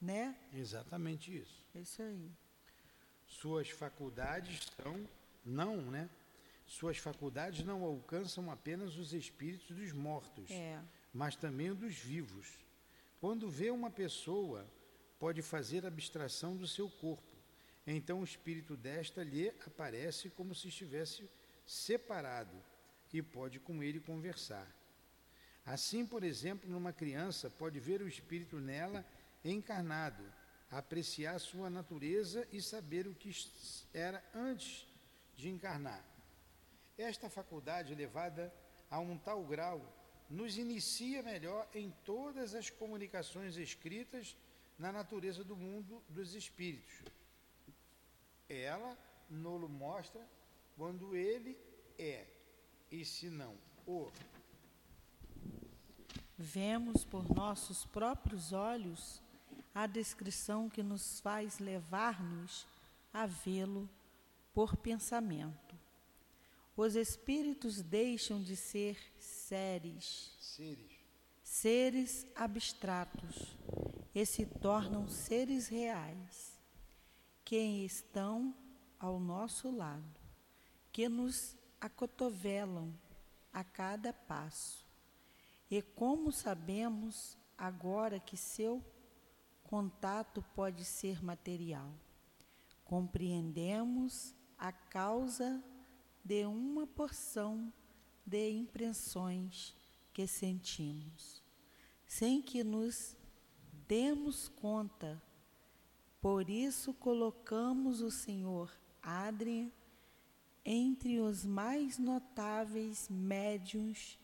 Né? 0.00 0.36
Exatamente 0.52 1.36
isso. 1.36 1.64
Isso 1.74 2.02
aí. 2.02 2.30
Suas 3.40 3.70
faculdades 3.70 4.60
são, 4.76 5.08
não, 5.44 5.76
né? 5.90 6.08
Suas 6.66 6.98
faculdades 6.98 7.64
não 7.64 7.82
alcançam 7.82 8.50
apenas 8.50 8.96
os 8.96 9.12
espíritos 9.12 9.74
dos 9.74 9.92
mortos, 9.92 10.50
é. 10.50 10.80
mas 11.12 11.34
também 11.34 11.70
os 11.70 11.78
dos 11.78 11.94
vivos. 11.96 12.46
Quando 13.20 13.48
vê 13.48 13.70
uma 13.70 13.90
pessoa, 13.90 14.66
pode 15.18 15.40
fazer 15.42 15.84
abstração 15.86 16.56
do 16.56 16.68
seu 16.68 16.88
corpo. 16.88 17.36
Então 17.86 18.20
o 18.20 18.24
espírito 18.24 18.76
desta 18.76 19.24
lhe 19.24 19.48
aparece 19.66 20.28
como 20.30 20.54
se 20.54 20.68
estivesse 20.68 21.28
separado 21.66 22.56
e 23.12 23.22
pode 23.22 23.58
com 23.58 23.82
ele 23.82 23.98
conversar. 23.98 24.68
Assim, 25.64 26.04
por 26.04 26.22
exemplo, 26.22 26.70
numa 26.70 26.92
criança, 26.92 27.48
pode 27.50 27.80
ver 27.80 28.02
o 28.02 28.08
espírito 28.08 28.60
nela 28.60 29.04
encarnado, 29.44 30.22
apreciar 30.72 31.38
sua 31.38 31.68
natureza 31.68 32.48
e 32.50 32.62
saber 32.62 33.06
o 33.06 33.14
que 33.14 33.30
era 33.92 34.24
antes 34.34 34.88
de 35.36 35.50
encarnar. 35.50 36.02
Esta 36.96 37.28
faculdade 37.28 37.92
elevada 37.92 38.52
a 38.90 38.98
um 38.98 39.18
tal 39.18 39.44
grau 39.44 39.80
nos 40.30 40.56
inicia 40.56 41.22
melhor 41.22 41.68
em 41.74 41.90
todas 42.04 42.54
as 42.54 42.70
comunicações 42.70 43.56
escritas 43.56 44.34
na 44.78 44.90
natureza 44.90 45.44
do 45.44 45.54
mundo 45.54 46.02
dos 46.08 46.34
espíritos. 46.34 47.02
Ela 48.48 48.96
nos 49.28 49.68
mostra 49.68 50.26
quando 50.74 51.14
ele 51.14 51.56
é, 51.98 52.26
e 52.90 53.04
se 53.04 53.28
não 53.28 53.54
o. 53.86 54.10
Vemos 56.38 57.04
por 57.04 57.28
nossos 57.28 57.84
próprios 57.84 58.52
olhos 58.52 59.20
a 59.74 59.86
descrição 59.86 60.68
que 60.68 60.82
nos 60.82 61.20
faz 61.20 61.58
levar-nos 61.58 62.66
a 63.12 63.26
vê-lo 63.26 63.88
por 64.52 64.76
pensamento. 64.76 65.74
Os 66.76 66.94
espíritos 66.94 67.82
deixam 67.82 68.42
de 68.42 68.56
ser 68.56 68.98
seres, 69.18 70.32
Seres. 70.40 70.92
seres 71.42 72.26
abstratos, 72.34 73.56
e 74.14 74.24
se 74.26 74.44
tornam 74.44 75.08
seres 75.08 75.68
reais, 75.68 76.58
que 77.44 77.56
estão 77.56 78.54
ao 78.98 79.18
nosso 79.18 79.70
lado, 79.70 80.20
que 80.90 81.08
nos 81.08 81.56
acotovelam 81.80 82.92
a 83.52 83.64
cada 83.64 84.12
passo. 84.12 84.86
E 85.70 85.82
como 85.82 86.30
sabemos 86.30 87.36
agora 87.56 88.20
que 88.20 88.36
seu 88.36 88.84
contato 89.72 90.44
pode 90.54 90.84
ser 90.84 91.24
material, 91.24 91.90
compreendemos 92.84 94.34
a 94.58 94.70
causa 94.70 95.64
de 96.22 96.44
uma 96.44 96.86
porção 96.86 97.72
de 98.26 98.50
impressões 98.50 99.74
que 100.12 100.26
sentimos, 100.26 101.42
sem 102.06 102.42
que 102.42 102.62
nos 102.62 103.16
demos 103.88 104.46
conta. 104.46 105.22
Por 106.20 106.50
isso 106.50 106.92
colocamos 106.92 108.02
o 108.02 108.10
Senhor 108.10 108.70
Adrien 109.02 109.72
entre 110.66 111.18
os 111.18 111.46
mais 111.46 111.96
notáveis 111.96 113.08
médiuns 113.08 114.18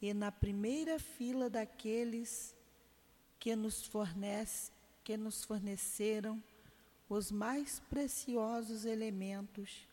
e 0.00 0.14
na 0.14 0.32
primeira 0.32 0.98
fila 0.98 1.50
daqueles 1.50 2.56
que 3.42 3.56
nos, 3.56 3.84
fornece, 3.84 4.70
que 5.02 5.16
nos 5.16 5.42
forneceram 5.42 6.40
os 7.08 7.32
mais 7.32 7.80
preciosos 7.80 8.84
elementos 8.84 9.88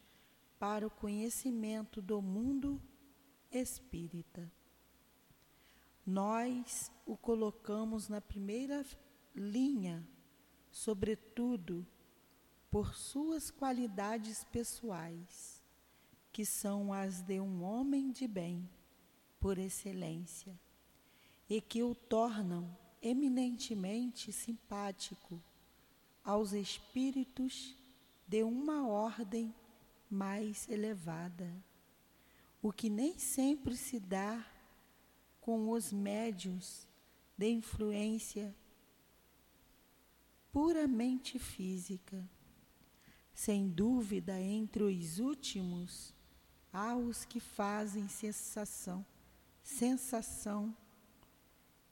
para 0.59 0.85
o 0.85 0.91
conhecimento 0.91 1.99
do 1.99 2.21
mundo 2.21 2.79
espírita. 3.51 4.47
Nós 6.05 6.91
o 7.07 7.17
colocamos 7.17 8.07
na 8.07 8.21
primeira 8.21 8.85
linha, 9.33 10.07
sobretudo 10.69 11.83
por 12.69 12.93
suas 12.93 13.49
qualidades 13.49 14.43
pessoais, 14.43 15.63
que 16.31 16.45
são 16.45 16.93
as 16.93 17.23
de 17.23 17.39
um 17.39 17.63
homem 17.63 18.11
de 18.11 18.27
bem, 18.27 18.69
por 19.39 19.57
excelência, 19.57 20.55
e 21.49 21.59
que 21.59 21.81
o 21.81 21.95
tornam 21.95 22.77
eminentemente 23.01 24.31
simpático 24.31 25.41
aos 26.23 26.53
espíritos 26.53 27.75
de 28.27 28.43
uma 28.43 28.87
ordem 28.87 29.53
mais 30.09 30.67
elevada, 30.69 31.51
o 32.61 32.71
que 32.71 32.89
nem 32.89 33.17
sempre 33.17 33.75
se 33.75 33.99
dá 33.99 34.45
com 35.39 35.69
os 35.69 35.93
médios 35.93 36.87
de 37.37 37.49
influência 37.49 38.53
puramente 40.51 41.39
física. 41.39 42.27
Sem 43.33 43.69
dúvida, 43.69 44.39
entre 44.39 44.83
os 44.83 45.19
últimos, 45.19 46.13
há 46.73 46.95
os 46.95 47.23
que 47.23 47.39
fazem 47.39 48.07
sensação, 48.09 49.05
sensação 49.63 50.75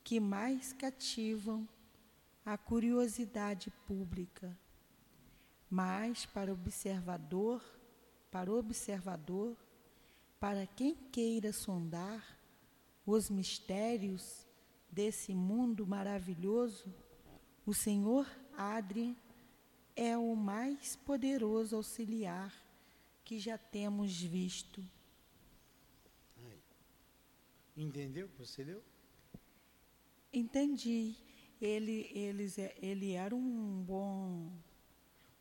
que 0.07 0.21
mais 0.21 0.71
cativam 0.71 1.67
a 2.45 2.57
curiosidade 2.57 3.69
pública. 3.85 4.57
Mas 5.69 6.25
para 6.25 6.53
observador, 6.53 7.61
para 8.31 8.49
observador, 8.49 9.53
para 10.39 10.65
quem 10.65 10.95
queira 10.95 11.51
sondar 11.51 12.39
os 13.05 13.29
mistérios 13.29 14.47
desse 14.89 15.35
mundo 15.35 15.85
maravilhoso, 15.85 16.85
o 17.65 17.73
Senhor 17.73 18.25
Adrien 18.55 19.13
é 19.93 20.17
o 20.17 20.37
mais 20.37 20.95
poderoso 20.95 21.75
auxiliar 21.75 22.53
que 23.25 23.37
já 23.39 23.57
temos 23.57 24.21
visto. 24.21 24.81
Entendeu? 27.75 28.29
Você 28.37 28.63
leu? 28.63 28.81
Entendi. 30.31 31.15
Ele, 31.59 32.09
eles, 32.13 32.57
ele 32.81 33.13
era 33.13 33.35
um 33.35 33.83
bom, 33.83 34.51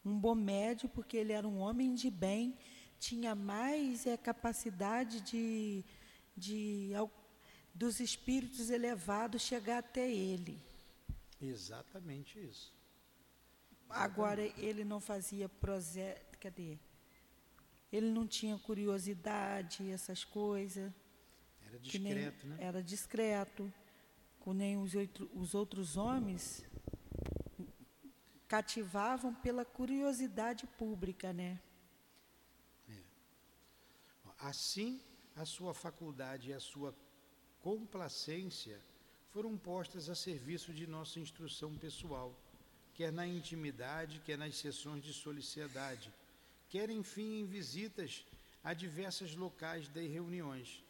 um 0.04 0.18
bom 0.18 0.34
médio, 0.34 0.88
porque 0.88 1.16
ele 1.16 1.32
era 1.32 1.46
um 1.46 1.58
homem 1.58 1.94
de 1.94 2.10
bem, 2.10 2.56
tinha 2.98 3.34
mais 3.34 4.06
é, 4.06 4.16
capacidade 4.16 5.20
de, 5.20 5.84
de, 6.36 6.90
dos 7.74 8.00
espíritos 8.00 8.70
elevados 8.70 9.42
chegar 9.42 9.78
até 9.78 10.10
ele. 10.10 10.58
Exatamente 11.40 12.38
isso. 12.38 12.74
Agora, 13.88 14.42
ele 14.58 14.84
não 14.84 15.00
fazia 15.00 15.48
projeto, 15.48 16.38
cadê? 16.38 16.78
Ele 17.92 18.10
não 18.10 18.26
tinha 18.26 18.58
curiosidade, 18.58 19.88
essas 19.90 20.24
coisas. 20.24 20.92
Era 21.66 21.78
discreto, 21.78 22.46
nem, 22.46 22.56
né? 22.56 22.64
Era 22.64 22.82
discreto. 22.82 23.72
Nem 24.54 24.76
os, 24.76 24.94
outro, 24.94 25.30
os 25.34 25.54
outros 25.54 25.96
homens 25.96 26.64
cativavam 28.46 29.34
pela 29.34 29.64
curiosidade 29.64 30.66
pública, 30.78 31.32
né? 31.32 31.60
É. 32.88 33.02
Assim, 34.38 35.00
a 35.34 35.44
sua 35.44 35.74
faculdade 35.74 36.50
e 36.50 36.52
a 36.52 36.60
sua 36.60 36.94
complacência 37.60 38.80
foram 39.30 39.56
postas 39.56 40.08
a 40.08 40.14
serviço 40.14 40.72
de 40.72 40.86
nossa 40.86 41.20
instrução 41.20 41.76
pessoal, 41.76 42.34
quer 42.94 43.12
na 43.12 43.26
intimidade, 43.26 44.22
quer 44.24 44.38
nas 44.38 44.56
sessões 44.56 45.02
de 45.02 45.12
sociedade, 45.12 46.10
quer, 46.68 46.88
enfim, 46.88 47.40
em 47.40 47.44
visitas 47.44 48.24
a 48.62 48.72
diversos 48.72 49.34
locais 49.34 49.88
de 49.88 50.06
reuniões. 50.06 50.82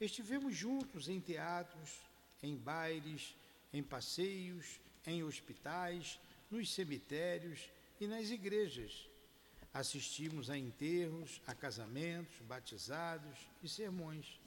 Estivemos 0.00 0.56
juntos 0.56 1.08
em 1.08 1.20
teatros, 1.20 2.00
em 2.42 2.56
bailes, 2.56 3.36
em 3.72 3.82
passeios, 3.82 4.80
em 5.06 5.22
hospitais, 5.22 6.18
nos 6.50 6.72
cemitérios 6.72 7.68
e 8.00 8.06
nas 8.06 8.30
igrejas. 8.30 9.08
Assistimos 9.72 10.50
a 10.50 10.56
enterros, 10.56 11.40
a 11.46 11.54
casamentos, 11.54 12.38
batizados 12.46 13.38
e 13.62 13.68
sermões. 13.68 14.38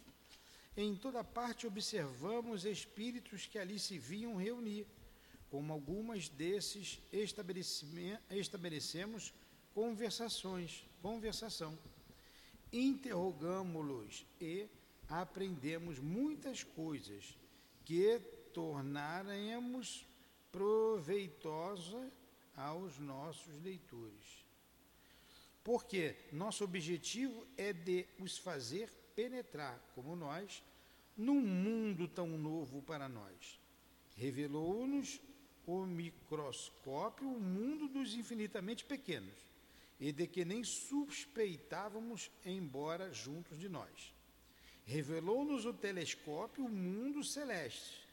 Em 0.75 0.95
toda 0.95 1.23
parte 1.23 1.67
observamos 1.67 2.63
espíritos 2.63 3.45
que 3.45 3.59
ali 3.59 3.77
se 3.79 3.97
vinham 3.97 4.35
reunir. 4.35 4.85
Como 5.49 5.73
algumas 5.73 6.29
desses 6.29 6.99
estabelecemos 8.29 9.33
conversações, 9.73 10.85
conversação. 11.01 11.77
Interrogamos-los 12.71 14.25
e 14.39 14.67
aprendemos 15.09 15.99
muitas 15.99 16.63
coisas 16.63 17.37
que 17.87 18.19
tornaremos 18.53 20.05
proveitosa 20.51 22.11
aos 22.53 22.99
nossos 22.99 23.63
leitores. 23.63 24.45
Porque 25.63 26.17
nosso 26.33 26.65
objetivo 26.65 27.47
é 27.55 27.71
de 27.71 28.05
os 28.19 28.37
fazer 28.37 28.91
penetrar, 29.15 29.79
como 29.95 30.17
nós, 30.17 30.61
num 31.15 31.39
mundo 31.39 32.09
tão 32.09 32.27
novo 32.27 32.81
para 32.81 33.07
nós. 33.07 33.57
Revelou-nos 34.17 35.21
o 35.65 35.85
microscópio 35.85 37.25
o 37.25 37.39
mundo 37.39 37.87
dos 37.87 38.15
infinitamente 38.15 38.83
pequenos, 38.83 39.39
e 39.97 40.11
de 40.11 40.27
que 40.27 40.43
nem 40.43 40.61
suspeitávamos, 40.61 42.29
embora 42.43 43.13
juntos 43.13 43.57
de 43.57 43.69
nós. 43.69 44.16
Revelou-nos 44.87 45.65
o 45.65 45.73
telescópio 45.73 46.65
o 46.65 46.69
mundo 46.69 47.21
celeste, 47.21 48.07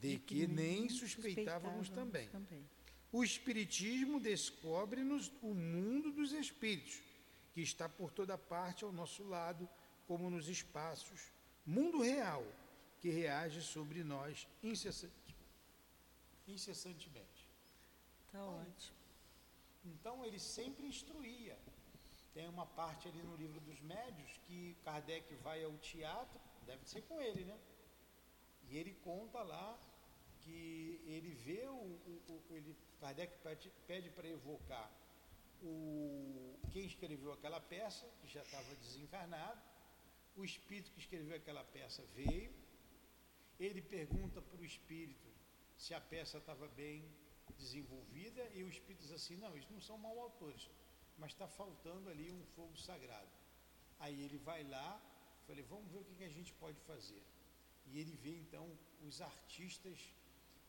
de 0.00 0.18
que, 0.18 0.40
que 0.40 0.46
nem 0.48 0.88
suspeitávamos, 0.88 1.88
suspeitávamos 1.88 1.88
também. 1.88 2.28
também. 2.30 2.68
O 3.12 3.22
Espiritismo 3.22 4.18
descobre-nos 4.18 5.30
o 5.40 5.54
mundo 5.54 6.10
dos 6.10 6.32
espíritos, 6.32 7.00
que 7.54 7.60
está 7.60 7.88
por 7.88 8.10
toda 8.10 8.36
parte 8.36 8.82
ao 8.82 8.90
nosso 8.90 9.22
lado, 9.22 9.68
como 10.08 10.28
nos 10.28 10.48
espaços, 10.48 11.30
mundo 11.64 12.02
real, 12.02 12.44
que 13.00 13.08
reage 13.08 13.62
sobre 13.62 14.02
nós 14.02 14.48
incessante, 14.64 15.36
incessantemente. 16.48 17.48
Está 18.26 18.44
ótimo. 18.44 18.96
Então 19.84 20.24
ele 20.24 20.40
sempre 20.40 20.86
instruía. 20.86 21.56
Tem 22.32 22.48
uma 22.48 22.66
parte 22.66 23.08
ali 23.08 23.22
no 23.22 23.36
livro 23.36 23.60
dos 23.60 23.80
médios 23.80 24.38
que 24.46 24.76
Kardec 24.84 25.34
vai 25.36 25.64
ao 25.64 25.76
teatro, 25.78 26.40
deve 26.64 26.88
ser 26.88 27.02
com 27.02 27.20
ele, 27.20 27.44
né? 27.44 27.58
E 28.68 28.76
ele 28.76 28.94
conta 29.02 29.42
lá 29.42 29.78
que 30.40 31.02
ele 31.06 31.34
vê 31.34 31.66
o, 31.66 31.72
o, 31.72 32.42
o 32.48 32.54
ele 32.54 32.76
Kardec 33.00 33.32
pede, 33.86 34.10
para 34.10 34.28
evocar 34.28 34.90
o 35.62 36.58
quem 36.72 36.86
escreveu 36.86 37.32
aquela 37.32 37.60
peça, 37.60 38.08
que 38.20 38.28
já 38.28 38.42
estava 38.42 38.74
desencarnado, 38.76 39.60
o 40.36 40.44
espírito 40.44 40.92
que 40.92 41.00
escreveu 41.00 41.36
aquela 41.36 41.64
peça 41.64 42.02
veio, 42.14 42.54
ele 43.58 43.82
pergunta 43.82 44.40
para 44.40 44.60
o 44.60 44.64
espírito 44.64 45.28
se 45.76 45.92
a 45.92 46.00
peça 46.00 46.38
estava 46.38 46.68
bem 46.68 47.04
desenvolvida 47.58 48.48
e 48.54 48.62
o 48.62 48.68
espírito 48.68 49.00
diz 49.02 49.12
assim: 49.12 49.36
não, 49.36 49.52
eles 49.56 49.68
não 49.68 49.80
são 49.80 49.98
mal 49.98 50.18
autores, 50.18 50.70
mas 51.20 51.32
está 51.32 51.46
faltando 51.46 52.08
ali 52.08 52.32
um 52.32 52.44
fogo 52.56 52.76
sagrado. 52.76 53.30
Aí 53.98 54.18
ele 54.24 54.38
vai 54.38 54.64
lá, 54.64 55.00
falei, 55.46 55.62
vamos 55.64 55.90
ver 55.92 55.98
o 55.98 56.04
que, 56.04 56.14
que 56.14 56.24
a 56.24 56.30
gente 56.30 56.52
pode 56.54 56.80
fazer. 56.80 57.22
E 57.86 57.98
ele 58.00 58.14
vê 58.16 58.34
então 58.38 58.66
os 59.06 59.20
artistas 59.20 59.98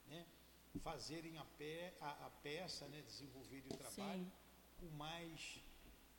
né, 0.08 0.28
fazerem 0.84 1.38
a, 1.38 1.46
a, 2.02 2.26
a 2.28 2.30
peça, 2.44 2.88
né, 2.90 3.02
desenvolverem 3.02 3.72
o 3.72 3.78
trabalho 3.78 4.26
Sim. 4.26 4.32
com 4.80 4.90
mais 4.98 5.64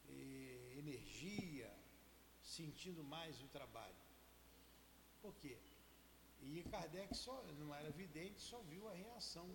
eh, 0.08 0.74
energia, 0.78 1.70
sentindo 2.42 3.04
mais 3.04 3.42
o 3.42 3.48
trabalho. 3.48 4.02
Por 5.20 5.34
quê? 5.36 5.58
E 6.40 6.64
Kardec 6.70 7.14
só 7.14 7.42
não 7.58 7.74
era 7.74 7.90
vidente, 7.90 8.40
só 8.40 8.60
viu 8.62 8.88
a 8.88 8.94
reação 8.94 9.46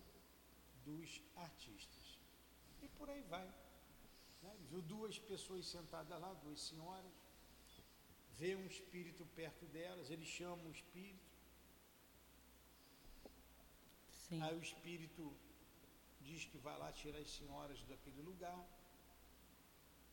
dos 0.85 1.21
artistas. 1.35 2.17
E 2.81 2.87
por 2.89 3.09
aí 3.09 3.21
vai. 3.23 3.51
Né? 4.43 4.55
Viu 4.69 4.81
duas 4.81 5.17
pessoas 5.17 5.65
sentadas 5.65 6.19
lá, 6.19 6.33
duas 6.45 6.59
senhoras, 6.61 7.11
vê 8.37 8.55
um 8.55 8.65
espírito 8.65 9.25
perto 9.35 9.65
delas, 9.67 10.09
ele 10.09 10.25
chama 10.25 10.63
o 10.63 10.71
espírito. 10.71 11.25
Sim. 14.27 14.41
Aí 14.41 14.55
o 14.55 14.61
espírito 14.61 15.33
diz 16.21 16.45
que 16.45 16.57
vai 16.57 16.77
lá 16.77 16.91
tirar 16.91 17.19
as 17.19 17.29
senhoras 17.29 17.81
daquele 17.83 18.21
lugar. 18.21 18.61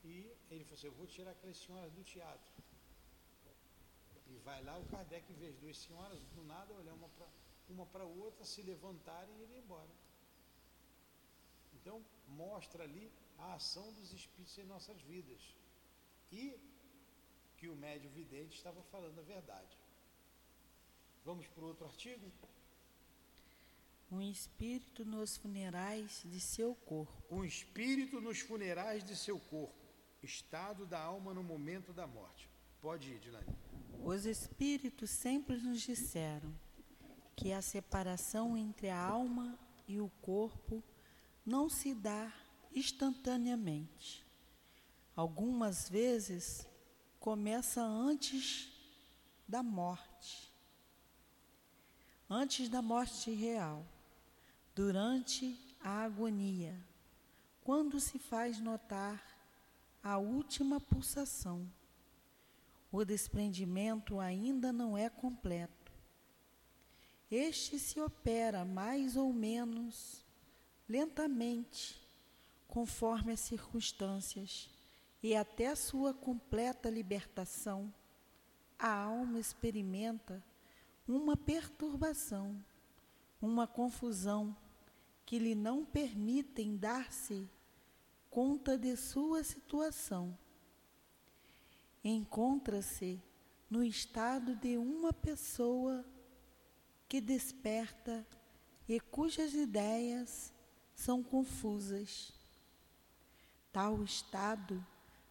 E 0.04 0.30
ele 0.50 0.64
falou 0.64 0.78
assim, 0.78 0.87
eu 0.87 0.92
vou 0.92 1.06
tirar 1.06 1.30
aquelas 1.32 1.56
senhoras 1.56 1.92
do 1.92 2.04
teatro. 2.04 2.52
E 4.28 4.37
vai 4.38 4.62
lá, 4.62 4.78
o 4.78 4.87
Kardec 4.87 5.32
vê 5.34 5.48
as 5.48 5.56
duas 5.56 5.76
senhoras, 5.76 6.20
do 6.37 6.44
nada, 6.44 6.72
olhar 6.74 6.94
uma 6.94 7.08
para 7.08 7.26
uma 7.68 7.87
para 7.87 8.04
outra, 8.04 8.44
se 8.44 8.62
levantarem 8.62 9.34
e 9.38 9.42
ir 9.44 9.58
embora. 9.58 9.90
Então, 11.74 12.04
mostra 12.28 12.84
ali 12.84 13.10
a 13.38 13.55
ação 13.55 13.92
dos 13.92 14.12
espíritos 14.12 14.57
em 14.59 14.64
nossas 14.64 15.01
vidas. 15.03 15.42
E 16.33 16.59
que 17.57 17.68
o 17.68 17.77
médio 17.77 18.11
vidente 18.11 18.57
estava 18.57 18.83
falando 18.85 19.18
a 19.18 19.23
verdade. 19.23 19.79
Vamos 21.25 21.47
para 21.47 21.64
o 21.64 21.68
outro 21.68 21.87
artigo? 21.87 22.31
Um 24.11 24.20
espírito 24.20 25.05
nos 25.05 25.37
funerais 25.37 26.23
de 26.25 26.40
seu 26.40 26.75
corpo. 26.75 27.12
Um 27.31 27.44
espírito 27.44 28.20
nos 28.20 28.40
funerais 28.40 29.03
de 29.03 29.16
seu 29.16 29.38
corpo. 29.38 29.75
Estado 30.23 30.87
da 30.87 31.01
alma 31.01 31.33
no 31.33 31.42
momento 31.42 31.92
da 31.92 32.07
morte. 32.07 32.49
Pode 32.81 33.11
ir, 33.11 33.18
Dilane. 33.18 33.47
Os 34.05 34.27
espíritos 34.27 35.11
sempre 35.11 35.57
nos 35.57 35.81
disseram 35.81 36.55
que 37.35 37.53
a 37.53 37.62
separação 37.62 38.57
entre 38.57 38.90
a 38.90 38.99
alma 38.99 39.59
e 39.88 40.01
o 40.01 40.11
corpo 40.20 40.83
não 41.44 41.68
se 41.68 41.94
dá 41.94 42.33
instantaneamente. 42.74 44.24
Algumas 45.16 45.88
vezes 45.88 46.66
começa 47.20 47.80
antes 47.80 48.68
da 49.46 49.62
morte, 49.62 50.52
antes 52.28 52.68
da 52.68 52.82
morte 52.82 53.30
real, 53.30 53.87
durante 54.74 55.58
a 55.80 56.02
agonia, 56.02 56.76
quando 57.62 58.00
se 58.00 58.18
faz 58.18 58.58
notar 58.58 59.22
a 60.02 60.18
última 60.18 60.80
pulsação. 60.80 61.70
O 62.90 63.04
desprendimento 63.04 64.20
ainda 64.20 64.72
não 64.72 64.96
é 64.96 65.08
completo. 65.08 65.92
Este 67.30 67.78
se 67.78 68.00
opera 68.00 68.64
mais 68.64 69.16
ou 69.16 69.32
menos 69.32 70.24
lentamente, 70.88 72.04
conforme 72.74 73.32
as 73.32 73.38
circunstâncias, 73.38 74.68
e 75.22 75.32
até 75.37 75.76
sua 75.76 76.12
completa 76.12 76.90
libertação, 76.90 77.94
a 78.76 78.92
alma 78.92 79.38
experimenta 79.38 80.42
uma 81.06 81.37
perturbação, 81.37 82.60
uma 83.40 83.64
confusão 83.64 84.56
que 85.24 85.38
lhe 85.38 85.54
não 85.54 85.84
permitem 85.84 86.76
dar-se 86.76 87.48
conta 88.28 88.76
de 88.76 88.96
sua 88.96 89.44
situação. 89.44 90.37
Encontra-se 92.02 93.22
no 93.70 93.84
estado 93.84 94.56
de 94.56 94.76
uma 94.76 95.12
pessoa 95.12 96.04
que 97.08 97.20
desperta 97.20 98.26
e 98.88 98.98
cujas 98.98 99.54
ideias 99.54 100.52
são 100.92 101.22
confusas. 101.22 102.43
Tal 103.74 104.04
estado 104.04 104.87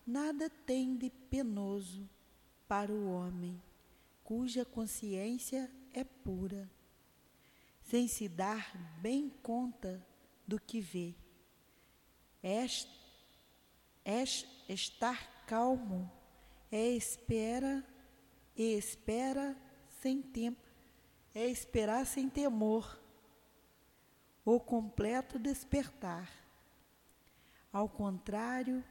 nada 0.06 0.50
tem 0.50 0.98
de 0.98 1.10
penoso 1.10 2.10
para 2.68 2.92
o 2.92 3.10
homem, 3.10 3.58
cuja 4.22 4.66
consciência 4.66 5.72
é 5.94 6.04
pura, 6.04 6.70
sem 7.84 8.06
se 8.06 8.28
dar 8.28 8.76
bem 9.02 9.30
conta 9.42 10.06
do 10.46 10.60
que 10.60 10.82
vê. 10.82 11.16
Est, 12.44 12.90
est, 14.04 14.46
estar 14.68 15.46
calmo 15.48 16.12
é 16.70 16.90
espera 16.90 17.82
e 18.58 18.76
espera 18.76 19.56
sem 20.02 20.22
tempo, 20.22 20.70
é 21.34 21.48
esperar 21.48 22.06
sem 22.06 22.30
temor 22.30 23.00
o 24.44 24.60
completo 24.60 25.40
despertar. 25.40 26.43
Ao 27.74 27.90
contrário, 27.90 28.84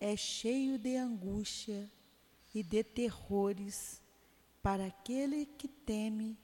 é 0.00 0.16
cheio 0.16 0.78
de 0.78 0.96
angústia 0.96 1.86
e 2.54 2.62
de 2.62 2.82
terrores 2.82 4.02
para 4.62 4.86
aquele 4.86 5.44
que 5.44 5.68
teme 5.68 6.38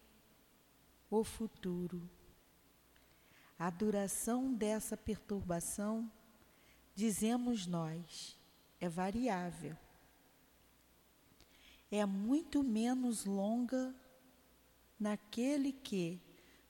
o 1.10 1.24
futuro. 1.24 2.06
A 3.58 3.70
duração 3.70 4.52
dessa 4.52 4.98
perturbação, 4.98 6.12
dizemos 6.94 7.66
nós, 7.66 8.36
é 8.78 8.86
variável. 8.86 9.78
É 11.90 12.04
muito 12.04 12.62
menos 12.62 13.24
longa 13.24 13.94
naquele 15.00 15.72
que, 15.72 16.20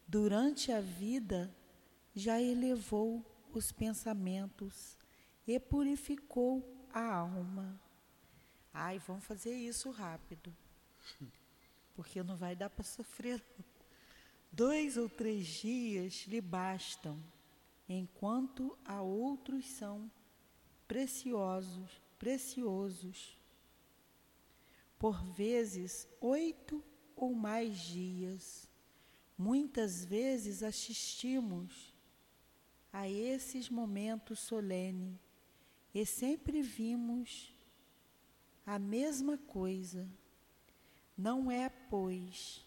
durante 0.06 0.70
a 0.70 0.80
vida, 0.80 1.52
já 2.14 2.40
elevou 2.40 3.33
os 3.58 3.72
pensamentos 3.72 4.98
e 5.46 5.58
purificou 5.58 6.86
a 6.92 7.14
alma. 7.14 7.80
Ai, 8.72 8.98
vamos 8.98 9.24
fazer 9.24 9.54
isso 9.54 9.90
rápido, 9.90 10.54
porque 11.94 12.22
não 12.22 12.36
vai 12.36 12.56
dar 12.56 12.70
para 12.70 12.84
sofrer. 12.84 13.44
Dois 14.50 14.96
ou 14.96 15.08
três 15.08 15.46
dias 15.46 16.26
lhe 16.26 16.40
bastam, 16.40 17.22
enquanto 17.88 18.78
a 18.84 19.02
outros 19.02 19.66
são 19.66 20.10
preciosos, 20.86 22.02
preciosos. 22.18 23.38
Por 24.98 25.24
vezes, 25.32 26.08
oito 26.20 26.82
ou 27.16 27.34
mais 27.34 27.78
dias 27.78 28.68
Muitas 29.36 30.04
vezes 30.04 30.62
assistimos 30.62 31.92
a 32.94 33.08
esses 33.08 33.68
momentos 33.68 34.38
solenes 34.38 35.18
e 35.92 36.06
sempre 36.06 36.62
vimos 36.62 37.52
a 38.64 38.78
mesma 38.78 39.36
coisa. 39.36 40.08
Não 41.18 41.50
é, 41.50 41.68
pois, 41.68 42.64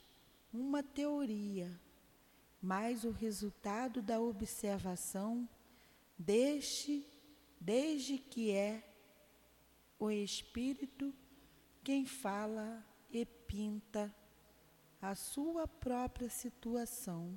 uma 0.53 0.83
teoria, 0.83 1.71
mas 2.61 3.05
o 3.05 3.09
resultado 3.09 4.01
da 4.01 4.19
observação 4.19 5.47
deste, 6.19 7.07
desde 7.57 8.17
que 8.17 8.51
é 8.51 8.83
o 9.97 10.11
Espírito 10.11 11.13
quem 11.85 12.05
fala 12.05 12.85
e 13.09 13.25
pinta 13.25 14.13
a 15.01 15.15
sua 15.15 15.65
própria 15.65 16.29
situação. 16.29 17.33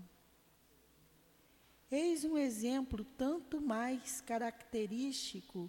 Eis 1.90 2.24
um 2.24 2.38
exemplo 2.38 3.04
tanto 3.16 3.60
mais 3.60 4.20
característico 4.20 5.68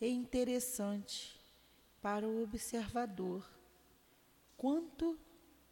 e 0.00 0.08
interessante 0.08 1.38
para 2.02 2.26
o 2.26 2.42
observador, 2.42 3.48
quanto 4.56 5.16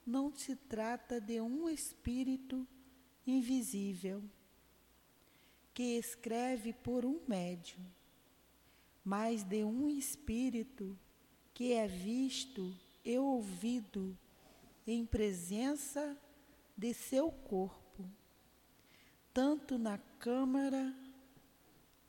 não 0.06 0.32
se 0.32 0.54
trata 0.54 1.20
de 1.20 1.40
um 1.40 1.68
espírito 1.68 2.64
invisível, 3.26 4.22
que 5.74 5.98
escreve 5.98 6.72
por 6.72 7.04
um 7.04 7.20
médium, 7.26 7.84
mas 9.04 9.42
de 9.42 9.64
um 9.64 9.88
espírito 9.88 10.96
que 11.52 11.72
é 11.72 11.88
visto 11.88 12.72
e 13.04 13.18
ouvido 13.18 14.16
em 14.87 15.04
presença 15.04 16.16
de 16.76 16.94
seu 16.94 17.32
corpo, 17.32 17.88
tanto 19.32 19.78
na 19.78 19.98
câmara 20.18 20.94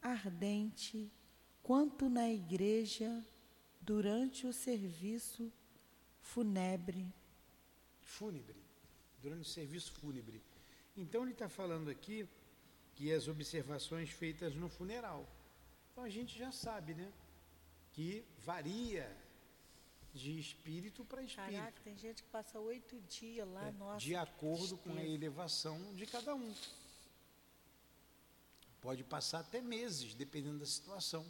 ardente 0.01 1.12
quanto 1.62 2.10
na 2.10 2.29
igreja 2.29 3.25
durante 3.82 4.47
o 4.47 4.53
serviço 4.53 5.51
fúnebre. 6.21 7.12
Fúnebre, 8.01 8.63
durante 9.21 9.41
o 9.41 9.51
serviço 9.51 9.91
fúnebre. 9.93 10.41
Então 10.95 11.23
ele 11.23 11.32
está 11.32 11.47
falando 11.47 11.89
aqui 11.89 12.27
que 12.95 13.13
as 13.13 13.27
observações 13.27 14.10
feitas 14.10 14.55
no 14.55 14.67
funeral. 14.67 15.27
Então 15.91 16.03
a 16.03 16.10
gente 16.10 16.38
já 16.38 16.51
sabe, 16.51 16.93
né? 16.93 17.12
Que 17.93 18.25
varia 18.39 19.10
de 20.13 20.39
espírito 20.39 21.05
para 21.05 21.21
espírito. 21.23 21.53
Caraca, 21.53 21.82
tem 21.84 21.97
gente 21.97 22.23
que 22.23 22.29
passa 22.29 22.60
oito 22.60 22.99
dias 23.01 23.47
lá, 23.47 23.67
é, 23.67 23.71
nossa. 23.71 23.99
De 23.99 24.15
acordo 24.15 24.77
com 24.77 24.93
a 24.93 25.03
elevação 25.03 25.93
de 25.93 26.05
cada 26.05 26.36
um. 26.36 26.53
Pode 28.82 29.04
passar 29.04 29.39
até 29.39 29.62
meses, 29.62 30.13
dependendo 30.13 30.60
da 30.60 30.65
situação. 30.65 31.26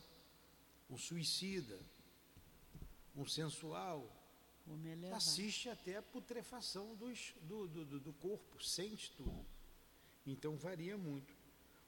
Um 0.89 0.97
suicida, 0.97 1.79
um 3.15 3.25
sensual, 3.25 4.07
assiste 5.15 5.69
até 5.69 5.97
a 5.97 6.01
putrefação 6.01 6.95
dos, 6.95 7.33
do, 7.41 7.67
do, 7.67 7.99
do 7.99 8.13
corpo, 8.13 8.63
sente 8.63 9.11
tudo. 9.11 9.45
Então 10.25 10.55
varia 10.57 10.97
muito. 10.97 11.33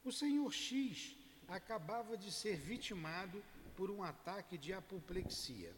O 0.03 0.11
senhor 0.11 0.51
X 0.51 1.15
acabava 1.47 2.17
de 2.17 2.31
ser 2.31 2.57
vitimado 2.57 3.43
por 3.75 3.91
um 3.91 4.03
ataque 4.03 4.57
de 4.57 4.73
apoplexia. 4.73 5.73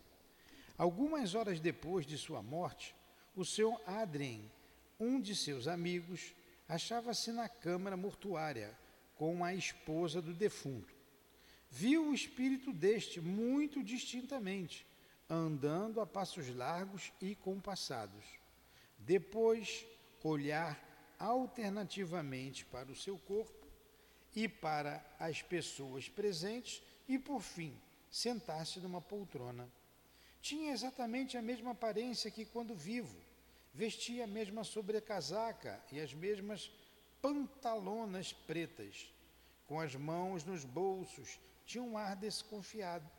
Algumas 0.77 1.35
horas 1.35 1.59
depois 1.59 2.05
de 2.05 2.17
sua 2.17 2.41
morte, 2.41 2.95
o 3.35 3.43
senhor 3.43 3.79
Adrien, 3.85 4.49
um 4.99 5.19
de 5.19 5.35
seus 5.35 5.67
amigos, 5.67 6.33
achava-se 6.67 7.31
na 7.31 7.49
câmara 7.49 7.97
mortuária 7.97 8.77
com 9.15 9.43
a 9.43 9.53
esposa 9.53 10.21
do 10.21 10.33
defunto. 10.33 10.93
Viu 11.69 12.09
o 12.09 12.13
espírito 12.13 12.71
deste 12.71 13.19
muito 13.19 13.83
distintamente, 13.83 14.85
andando 15.29 15.99
a 15.99 16.05
passos 16.05 16.53
largos 16.55 17.11
e 17.21 17.35
compassados. 17.35 18.25
Depois, 18.97 19.85
olhar 20.23 20.79
alternativamente 21.19 22.65
para 22.65 22.91
o 22.91 22.95
seu 22.95 23.17
corpo 23.17 23.67
e 24.35 24.47
para 24.47 25.03
as 25.19 25.41
pessoas 25.41 26.09
presentes 26.09 26.81
e, 27.07 27.17
por 27.17 27.41
fim, 27.41 27.79
sentar-se 28.09 28.79
numa 28.79 29.01
poltrona. 29.01 29.67
Tinha 30.41 30.73
exatamente 30.73 31.37
a 31.37 31.41
mesma 31.41 31.71
aparência 31.71 32.29
que 32.29 32.45
quando 32.45 32.75
vivo. 32.75 33.17
Vestia 33.73 34.25
a 34.25 34.27
mesma 34.27 34.63
sobrecasaca 34.63 35.83
e 35.91 35.99
as 35.99 36.13
mesmas 36.13 36.69
pantalonas 37.23 38.31
pretas. 38.31 39.11
Com 39.65 39.79
as 39.79 39.95
mãos 39.95 40.43
nos 40.43 40.63
bolsos, 40.63 41.39
tinha 41.65 41.83
um 41.83 41.97
ar 41.97 42.15
desconfiado. 42.15 43.09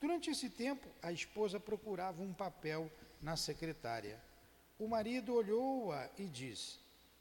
Durante 0.00 0.30
esse 0.30 0.48
tempo, 0.48 0.88
a 1.02 1.12
esposa 1.12 1.60
procurava 1.60 2.22
um 2.22 2.32
papel 2.32 2.90
na 3.20 3.36
secretária. 3.36 4.18
O 4.78 4.88
marido 4.88 5.34
olhou-a 5.34 6.08
e 6.16 6.24
disse: 6.24 6.78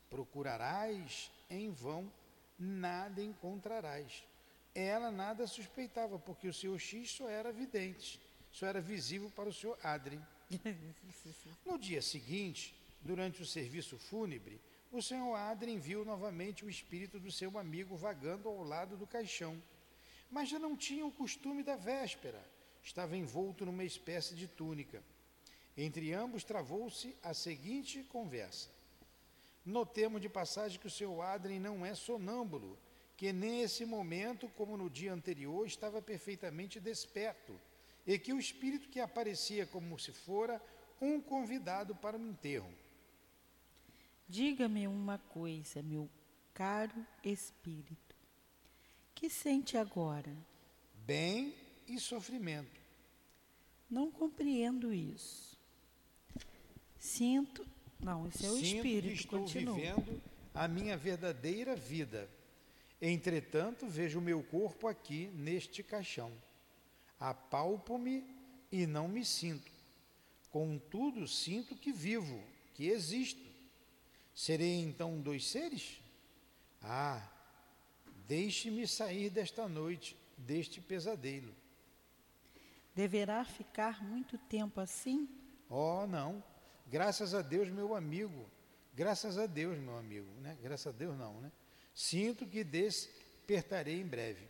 Procurarás 0.09 1.29
em 1.49 1.71
vão, 1.71 2.09
nada 2.57 3.21
encontrarás. 3.21 4.23
Ela 4.73 5.11
nada 5.11 5.45
suspeitava, 5.47 6.17
porque 6.17 6.47
o 6.47 6.53
seu 6.53 6.79
X 6.79 7.11
só 7.11 7.27
era 7.27 7.51
vidente 7.51 8.21
só 8.55 8.67
era 8.67 8.79
visível 8.79 9.29
para 9.31 9.49
o 9.49 9.53
senhor 9.53 9.77
Adrien. 9.83 10.25
No 11.65 11.77
dia 11.77 12.01
seguinte, 12.01 12.73
durante 13.01 13.41
o 13.41 13.45
serviço 13.45 13.97
fúnebre, 13.97 14.61
o 14.95 15.01
senhor 15.01 15.36
Adrien 15.36 15.77
viu 15.77 16.05
novamente 16.05 16.63
o 16.63 16.69
espírito 16.69 17.19
do 17.19 17.31
seu 17.31 17.58
amigo 17.58 17.95
vagando 17.95 18.47
ao 18.47 18.63
lado 18.63 18.95
do 18.95 19.05
caixão. 19.05 19.62
Mas 20.31 20.49
já 20.49 20.58
não 20.58 20.75
tinha 20.75 21.05
o 21.05 21.12
costume 21.12 21.63
da 21.63 21.75
véspera. 21.75 22.41
Estava 22.84 23.17
envolto 23.17 23.65
numa 23.65 23.84
espécie 23.84 24.36
de 24.36 24.47
túnica. 24.47 25.03
Entre 25.77 26.13
ambos 26.13 26.43
travou-se 26.43 27.15
a 27.21 27.34
seguinte 27.34 28.03
conversa. 28.03 28.69
Notemos 29.65 30.21
de 30.21 30.29
passagem 30.29 30.79
que 30.79 30.88
o 30.88 30.91
seu 30.91 31.21
Adrien 31.21 31.60
não 31.60 31.86
é 31.86 31.93
sonâmbulo, 31.95 32.77
que 33.17 33.34
nesse 33.34 33.86
momento, 33.86 34.47
como 34.49 34.77
no 34.77 34.89
dia 34.89 35.13
anterior, 35.13 35.65
estava 35.65 36.01
perfeitamente 36.01 36.79
desperto 36.79 37.60
e 38.05 38.19
que 38.19 38.31
o 38.31 38.39
espírito 38.39 38.89
que 38.89 38.99
aparecia 38.99 39.65
como 39.65 39.97
se 39.97 40.12
fora 40.12 40.62
um 41.01 41.19
convidado 41.19 41.95
para 41.95 42.17
um 42.17 42.29
enterro. 42.29 42.71
Diga-me 44.27 44.88
uma 44.88 45.17
coisa, 45.17 45.81
meu 45.83 46.09
caro 46.53 47.05
espírito. 47.23 48.15
Que 49.13 49.29
sente 49.29 49.77
agora? 49.77 50.35
Bem 51.05 51.53
e 51.88 51.99
sofrimento. 51.99 52.81
Não 53.89 54.11
compreendo 54.11 54.91
isso. 54.93 55.57
Sinto. 56.97 57.65
Não, 57.99 58.27
esse 58.27 58.45
é 58.45 58.49
o 58.49 58.55
Sinto 58.55 58.75
espírito. 58.77 59.07
Que 59.07 59.13
estou 59.13 59.39
continua. 59.41 59.75
vivendo 59.75 60.21
a 60.53 60.67
minha 60.67 60.97
verdadeira 60.97 61.75
vida. 61.75 62.29
Entretanto, 63.01 63.88
vejo 63.88 64.19
o 64.19 64.21
meu 64.21 64.41
corpo 64.43 64.88
aqui 64.88 65.27
neste 65.35 65.83
caixão. 65.83 66.31
Apalpo-me 67.19 68.23
e 68.71 68.88
não 68.88 69.07
me 69.07 69.23
sinto. 69.23 69.71
Contudo, 70.49 71.27
sinto 71.27 71.75
que 71.75 71.91
vivo, 71.91 72.41
que 72.73 72.88
existo. 72.88 73.54
Serei 74.36 74.82
então 74.82 75.21
dois 75.21 75.48
seres? 75.48 76.02
Ah, 76.82 77.26
deixe-me 78.28 78.86
sair 78.86 79.30
desta 79.30 79.67
noite, 79.67 80.17
deste 80.38 80.82
pesadelo. 80.82 81.56
Deverá 82.93 83.45
ficar 83.45 84.04
muito 84.04 84.38
tempo 84.38 84.82
assim? 84.82 85.30
Oh, 85.69 86.06
não. 86.06 86.43
Graças 86.86 87.34
a 87.34 87.41
Deus, 87.41 87.69
meu 87.69 87.95
amigo. 87.95 88.45
Graças 88.93 89.38
a 89.38 89.45
Deus, 89.45 89.80
meu 89.80 89.98
amigo, 89.98 90.30
né? 90.41 90.58
Graças 90.62 90.88
a 90.88 90.98
Deus 90.98 91.17
não, 91.17 91.39
né? 91.39 91.52
Sinto 91.93 92.45
que 92.45 92.63
despertarei 92.63 94.02
em 94.02 94.06
breve. 94.06 94.48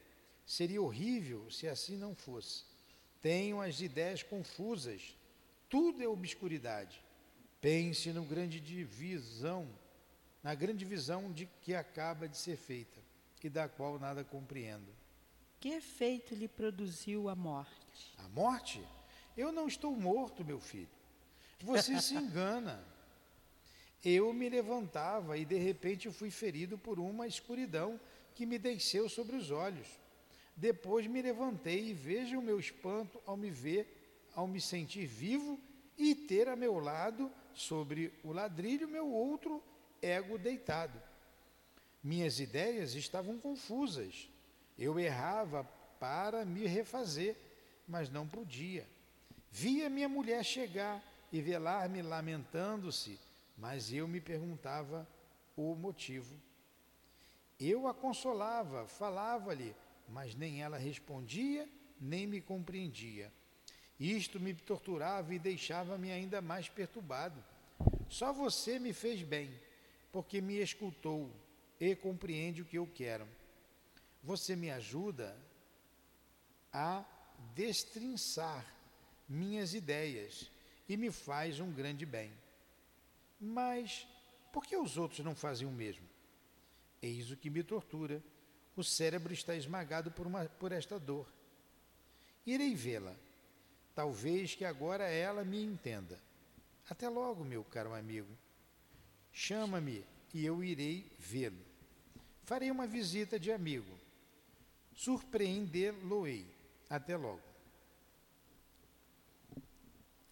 Seria 0.47 0.81
horrível 0.81 1.49
se 1.51 1.67
assim 1.67 1.95
não 1.95 2.15
fosse. 2.15 2.63
Tenho 3.21 3.61
as 3.61 3.81
ideias 3.81 4.23
confusas. 4.23 5.15
Tudo 5.69 6.01
é 6.03 6.07
obscuridade. 6.07 7.04
Pense 7.65 8.13
no 8.13 8.23
grande 8.23 8.59
divisão, 8.59 9.67
na 10.43 10.53
grande 10.53 10.85
visão 10.85 11.31
de 11.31 11.47
que 11.63 11.73
acaba 11.73 12.29
de 12.29 12.37
ser 12.37 12.57
feita 12.57 12.99
e 13.43 13.49
da 13.49 13.67
qual 13.67 13.97
nada 13.97 14.23
compreendo. 14.23 14.91
Que 15.59 15.69
efeito 15.69 16.35
lhe 16.35 16.47
produziu 16.47 17.27
a 17.27 17.35
morte? 17.35 18.13
A 18.19 18.29
morte? 18.29 18.87
Eu 19.35 19.51
não 19.51 19.67
estou 19.67 19.95
morto, 19.95 20.45
meu 20.45 20.59
filho. 20.59 20.91
Você 21.59 21.99
se 21.99 22.13
engana. 22.17 22.85
Eu 24.03 24.31
me 24.31 24.47
levantava 24.47 25.35
e 25.35 25.43
de 25.43 25.57
repente 25.57 26.11
fui 26.11 26.29
ferido 26.29 26.77
por 26.77 26.99
uma 26.99 27.25
escuridão 27.25 27.99
que 28.35 28.45
me 28.45 28.59
desceu 28.59 29.09
sobre 29.09 29.35
os 29.37 29.49
olhos. 29.49 29.87
Depois 30.55 31.07
me 31.07 31.19
levantei 31.19 31.89
e 31.89 31.93
veja 31.93 32.37
o 32.37 32.43
meu 32.43 32.59
espanto 32.59 33.19
ao 33.25 33.35
me 33.35 33.49
ver, 33.49 34.27
ao 34.35 34.45
me 34.45 34.61
sentir 34.61 35.07
vivo 35.07 35.59
e 35.97 36.13
ter 36.13 36.47
a 36.47 36.55
meu 36.55 36.77
lado, 36.77 37.31
sobre 37.55 38.13
o 38.23 38.31
ladrilho, 38.31 38.87
meu 38.87 39.07
outro 39.07 39.63
ego 40.01 40.37
deitado. 40.37 41.01
Minhas 42.03 42.39
ideias 42.39 42.93
estavam 42.93 43.39
confusas. 43.39 44.29
Eu 44.77 44.99
errava 44.99 45.63
para 45.99 46.45
me 46.45 46.67
refazer, 46.67 47.35
mas 47.87 48.09
não 48.09 48.27
podia. 48.27 48.87
Via 49.49 49.89
minha 49.89 50.09
mulher 50.09 50.43
chegar 50.43 51.01
e 51.31 51.41
velar-me 51.41 52.01
lamentando-se, 52.01 53.19
mas 53.57 53.91
eu 53.91 54.07
me 54.07 54.19
perguntava 54.19 55.07
o 55.55 55.73
motivo. 55.75 56.35
Eu 57.59 57.87
a 57.87 57.93
consolava, 57.93 58.85
falava-lhe, 58.85 59.75
mas 60.09 60.35
nem 60.35 60.61
ela 60.61 60.77
respondia, 60.77 61.67
nem 61.99 62.27
me 62.27 62.41
compreendia. 62.41 63.31
Isto 63.99 64.39
me 64.39 64.53
torturava 64.53 65.33
e 65.33 65.39
deixava-me 65.39 66.11
ainda 66.11 66.41
mais 66.41 66.67
perturbado. 66.67 67.43
Só 68.09 68.33
você 68.33 68.77
me 68.77 68.93
fez 68.93 69.21
bem, 69.23 69.49
porque 70.11 70.41
me 70.41 70.59
escutou 70.59 71.31
e 71.79 71.95
compreende 71.95 72.61
o 72.61 72.65
que 72.65 72.77
eu 72.77 72.87
quero. 72.87 73.27
Você 74.23 74.55
me 74.55 74.69
ajuda 74.69 75.37
a 76.73 77.05
destrinçar 77.53 78.65
minhas 79.27 79.73
ideias 79.73 80.51
e 80.87 80.97
me 80.97 81.11
faz 81.11 81.59
um 81.59 81.71
grande 81.71 82.05
bem. 82.05 82.31
Mas 83.39 84.07
por 84.51 84.65
que 84.65 84.75
os 84.75 84.97
outros 84.97 85.23
não 85.23 85.35
fazem 85.35 85.67
o 85.67 85.71
mesmo? 85.71 86.05
Eis 87.01 87.31
o 87.31 87.37
que 87.37 87.49
me 87.49 87.63
tortura. 87.63 88.21
O 88.75 88.83
cérebro 88.83 89.33
está 89.33 89.55
esmagado 89.55 90.11
por, 90.11 90.27
uma, 90.27 90.45
por 90.45 90.71
esta 90.71 90.99
dor. 90.99 91.27
Irei 92.45 92.75
vê-la. 92.75 93.15
Talvez 93.95 94.53
que 94.53 94.65
agora 94.65 95.05
ela 95.05 95.45
me 95.45 95.63
entenda. 95.63 96.19
Até 96.89 97.07
logo, 97.07 97.45
meu 97.45 97.63
caro 97.63 97.93
amigo. 97.93 98.37
Chama-me 99.31 100.05
e 100.33 100.45
eu 100.45 100.61
irei 100.61 101.09
vê-lo. 101.17 101.65
Farei 102.43 102.69
uma 102.69 102.85
visita 102.85 103.39
de 103.39 103.51
amigo. 103.51 103.97
Surpreendê-lo-ei. 104.93 106.45
Até 106.89 107.15
logo. 107.15 107.41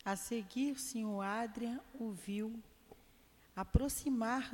A 0.06 0.17
seguir, 0.17 0.78
senhor 0.78 1.21
Adrian 1.21 1.80
o 1.97 2.12
viu 2.12 2.62
aproximar 3.56 4.54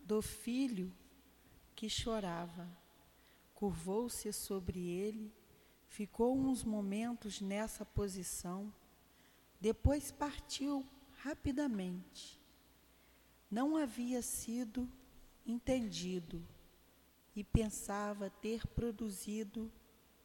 do 0.00 0.22
filho 0.22 0.90
que 1.76 1.88
chorava. 1.90 2.66
Curvou-se 3.54 4.32
sobre 4.32 4.80
ele 4.88 5.30
Ficou 5.92 6.34
uns 6.34 6.64
momentos 6.64 7.42
nessa 7.42 7.84
posição, 7.84 8.72
depois 9.60 10.10
partiu 10.10 10.86
rapidamente. 11.18 12.40
Não 13.50 13.76
havia 13.76 14.22
sido 14.22 14.88
entendido 15.44 16.42
e 17.36 17.44
pensava 17.44 18.30
ter 18.30 18.66
produzido 18.68 19.70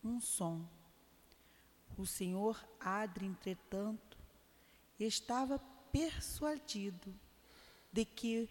um 0.02 0.22
som. 0.22 0.66
O 1.98 2.06
senhor 2.06 2.66
Adre, 2.80 3.26
entretanto, 3.26 4.18
estava 4.98 5.60
persuadido 5.92 7.14
de 7.92 8.06
que 8.06 8.48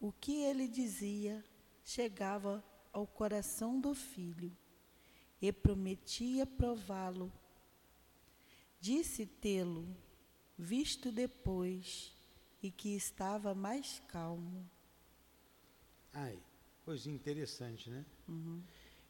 o 0.00 0.12
que 0.12 0.44
ele 0.44 0.68
dizia 0.68 1.44
chegava 1.84 2.64
ao 2.92 3.08
coração 3.08 3.80
do 3.80 3.92
filho 3.92 4.56
e 5.40 5.52
prometia 5.52 6.46
prová-lo. 6.46 7.32
Disse 8.80 9.26
tê-lo 9.26 9.86
visto 10.56 11.12
depois 11.12 12.12
e 12.62 12.70
que 12.70 12.96
estava 12.96 13.54
mais 13.54 14.02
calmo. 14.08 14.68
Ai, 16.12 16.38
coisa 16.84 17.08
interessante, 17.08 17.88
né? 17.88 18.04
Uhum. 18.26 18.62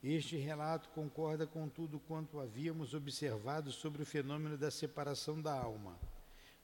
Este 0.03 0.37
relato 0.37 0.91
concorda 0.91 1.47
com 1.47 1.69
tudo 1.69 1.99
quanto 1.99 2.39
havíamos 2.39 2.95
observado 2.95 3.73
sobre 3.73 4.03
o 4.03 4.07
fenômeno 4.07 4.57
da 4.57 4.71
separação 4.71 5.41
da 5.41 5.59
alma. 5.59 5.99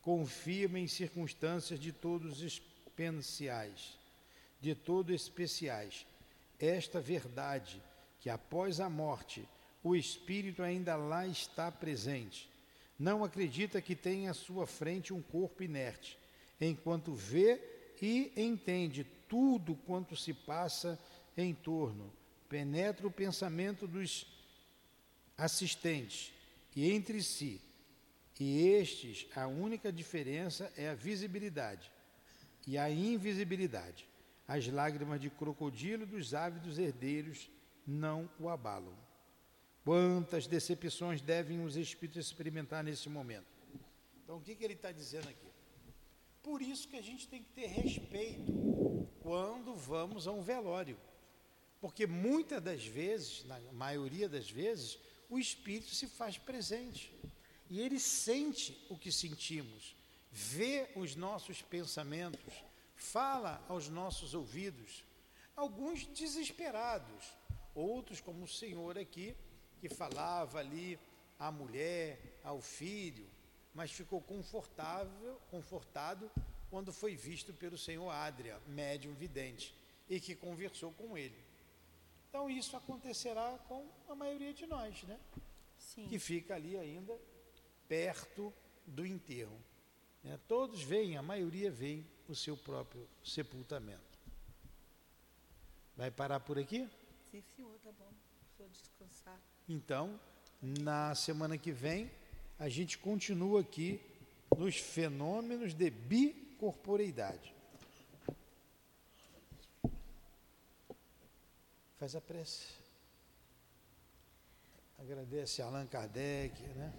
Confirma 0.03 0.79
em 0.79 0.87
circunstâncias 0.87 1.81
de 1.81 1.91
todos 1.91 2.43
exponenciais, 2.43 3.99
de 4.61 4.75
todo 4.75 5.13
especiais, 5.13 6.07
esta 6.61 7.01
verdade 7.01 7.83
que 8.21 8.31
após 8.31 8.79
a 8.81 8.89
morte 8.89 9.49
o 9.85 9.95
espírito 9.95 10.63
ainda 10.63 10.97
lá 10.97 11.27
está 11.27 11.71
presente. 11.71 12.51
Não 12.99 13.23
acredita 13.23 13.83
que 13.83 13.95
tem 13.95 14.29
à 14.29 14.35
sua 14.35 14.67
frente 14.67 15.13
um 15.13 15.21
corpo 15.21 15.63
inerte, 15.63 16.19
enquanto 16.59 17.13
vê 17.13 17.61
e 18.01 18.33
entende 18.37 19.07
tudo 19.29 19.75
quanto 19.87 20.17
se 20.17 20.33
passa 20.33 20.99
em 21.37 21.55
torno, 21.55 22.13
penetra 22.49 23.07
o 23.07 23.11
pensamento 23.11 23.87
dos 23.87 24.27
assistentes 25.37 26.33
e 26.75 26.91
entre 26.91 27.23
si. 27.23 27.61
E 28.39 28.67
estes, 28.69 29.27
a 29.35 29.47
única 29.47 29.93
diferença 29.93 30.73
é 30.77 30.89
a 30.89 30.95
visibilidade 30.95 31.91
e 32.67 32.77
a 32.77 32.91
invisibilidade. 32.91 34.07
As 34.47 34.67
lágrimas 34.67 35.21
de 35.21 35.31
crocodilo 35.31 36.05
dos 36.05 36.35
ávidos 36.35 36.79
herdeiros 36.79 37.49
não 37.87 38.29
o 38.39 38.49
abalam. 38.49 39.04
Quantas 39.85 40.47
decepções 40.47 41.21
devem 41.21 41.63
os 41.63 41.77
espíritos 41.77 42.27
experimentar 42.27 42.83
nesse 42.83 43.09
momento? 43.09 43.47
Então, 44.23 44.39
o 44.39 44.41
que, 44.41 44.55
que 44.55 44.65
ele 44.65 44.73
está 44.73 44.91
dizendo 44.91 45.29
aqui? 45.29 45.47
Por 46.43 46.63
isso 46.63 46.89
que 46.89 46.97
a 46.97 47.03
gente 47.03 47.29
tem 47.29 47.43
que 47.43 47.51
ter 47.51 47.67
respeito 47.67 49.09
quando 49.21 49.77
vamos 49.77 50.27
a 50.27 50.33
um 50.33 50.43
velório. 50.43 50.99
Porque 51.83 52.07
muitas 52.07 52.63
das 52.63 52.87
vezes, 52.87 53.45
na 53.45 53.61
maioria 53.73 54.27
das 54.27 54.51
vezes, 54.51 54.99
o 55.29 55.39
espírito 55.39 55.95
se 55.95 56.07
faz 56.07 56.39
presente. 56.39 57.13
E 57.69 57.79
ele 57.81 58.01
sente 58.01 58.87
o 58.89 58.97
que 58.97 59.13
sentimos, 59.13 59.95
vê 60.31 60.89
os 60.97 61.15
nossos 61.15 61.61
pensamentos, 61.61 62.55
fala 62.97 63.63
aos 63.69 63.91
nossos 63.91 64.33
ouvidos. 64.33 65.05
Alguns 65.55 66.07
desesperados, 66.07 67.25
outros, 67.75 68.21
como 68.21 68.45
o 68.45 68.49
Senhor 68.49 68.99
aqui, 68.99 69.37
que 69.85 69.95
falava 69.95 70.61
ali 70.61 70.99
à 71.39 71.53
mulher, 71.53 72.19
ao 72.43 72.59
filho, 72.63 73.29
mas 73.75 73.93
ficou 73.93 74.19
confortável, 74.23 75.39
confortado 75.51 76.31
quando 76.71 76.91
foi 76.91 77.15
visto 77.15 77.53
pelo 77.53 77.77
senhor 77.77 78.09
Adria, 78.09 78.59
médium 78.67 79.13
vidente, 79.13 79.75
e 80.09 80.19
que 80.19 80.35
conversou 80.35 80.91
com 80.93 81.19
ele. 81.19 81.37
Então 82.31 82.49
isso 82.49 82.75
acontecerá 82.75 83.59
com 83.69 83.87
a 84.09 84.15
maioria 84.15 84.55
de 84.55 84.67
nós, 84.67 85.03
né? 85.03 85.21
Sim. 85.77 86.09
Que 86.09 86.19
fica 86.19 86.55
ali 86.55 86.79
ainda 86.79 87.21
perto 87.87 88.55
do 88.87 89.05
enterro. 89.05 89.61
Né? 90.23 90.41
Todos 90.49 90.83
veem, 90.83 91.19
a 91.19 91.23
maioria 91.23 91.71
vem 91.71 92.07
o 92.27 92.35
seu 92.35 92.57
próprio 92.57 93.07
sepultamento. 93.23 94.19
Vai 95.95 96.11
parar 96.11 96.41
por 96.41 96.59
aqui? 96.59 96.89
Sim, 97.31 97.43
senhor, 97.55 97.79
tá 97.81 97.93
bom. 97.93 98.11
Vou 98.57 98.67
descansar. 98.71 99.39
Então, 99.69 100.21
na 100.61 101.15
semana 101.15 101.57
que 101.57 101.73
vem, 101.73 102.11
a 102.59 102.69
gente 102.69 102.99
continua 102.99 103.63
aqui 103.63 103.99
nos 104.57 104.77
fenômenos 104.77 105.73
de 105.73 105.89
bicorporeidade. 105.89 107.55
Faz 111.97 112.15
a 112.15 112.21
prece. 112.21 112.67
Agradece 114.99 115.63
Allan 115.63 115.87
Kardec, 115.87 116.61
né? 116.75 116.93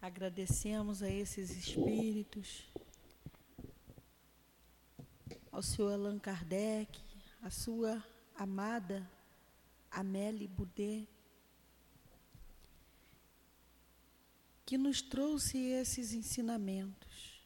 Agradecemos 0.00 1.02
a 1.02 1.10
esses 1.10 1.50
espíritos, 1.50 2.70
ao 5.50 5.60
senhor 5.60 5.92
Allan 5.92 6.20
Kardec, 6.20 7.00
a 7.42 7.50
sua 7.50 8.02
amada 8.36 9.04
Amélie 9.90 10.48
Boudet, 10.48 11.06
que 14.66 14.76
nos 14.76 15.00
trouxe 15.00 15.58
esses 15.58 16.12
ensinamentos. 16.12 17.40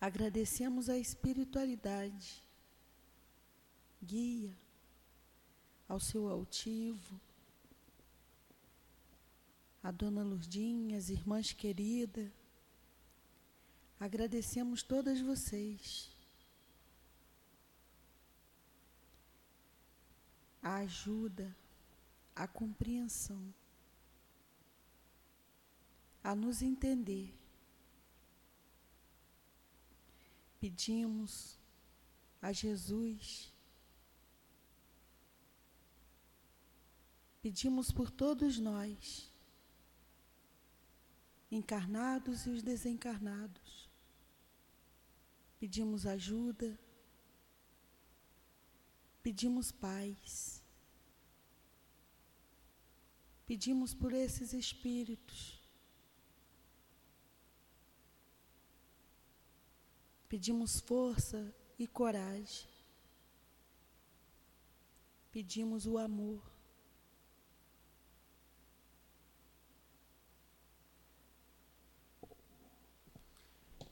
Agradecemos 0.00 0.88
a 0.88 0.96
espiritualidade, 0.96 2.42
guia, 4.02 4.56
ao 5.88 5.98
seu 5.98 6.28
altivo, 6.28 7.20
a 9.82 9.90
dona 9.90 10.22
Lurdinha, 10.22 10.96
as 10.96 11.08
irmãs 11.08 11.52
queridas. 11.52 12.30
Agradecemos 13.98 14.82
todas 14.82 15.20
vocês. 15.20 16.11
A 20.62 20.76
ajuda, 20.76 21.54
a 22.34 22.46
compreensão, 22.46 23.52
a 26.22 26.34
nos 26.34 26.62
entender. 26.62 27.34
Pedimos 30.60 31.58
a 32.40 32.52
Jesus, 32.52 33.52
pedimos 37.42 37.90
por 37.90 38.08
todos 38.08 38.60
nós, 38.60 39.28
encarnados 41.50 42.46
e 42.46 42.50
os 42.50 42.62
desencarnados, 42.62 43.90
pedimos 45.58 46.06
ajuda 46.06 46.78
Pedimos 49.22 49.70
paz. 49.70 50.61
Pedimos 53.52 53.92
por 53.92 54.14
esses 54.14 54.54
espíritos. 54.54 55.60
Pedimos 60.26 60.80
força 60.80 61.54
e 61.78 61.86
coragem. 61.86 62.66
Pedimos 65.30 65.84
o 65.84 65.98
amor. 65.98 66.40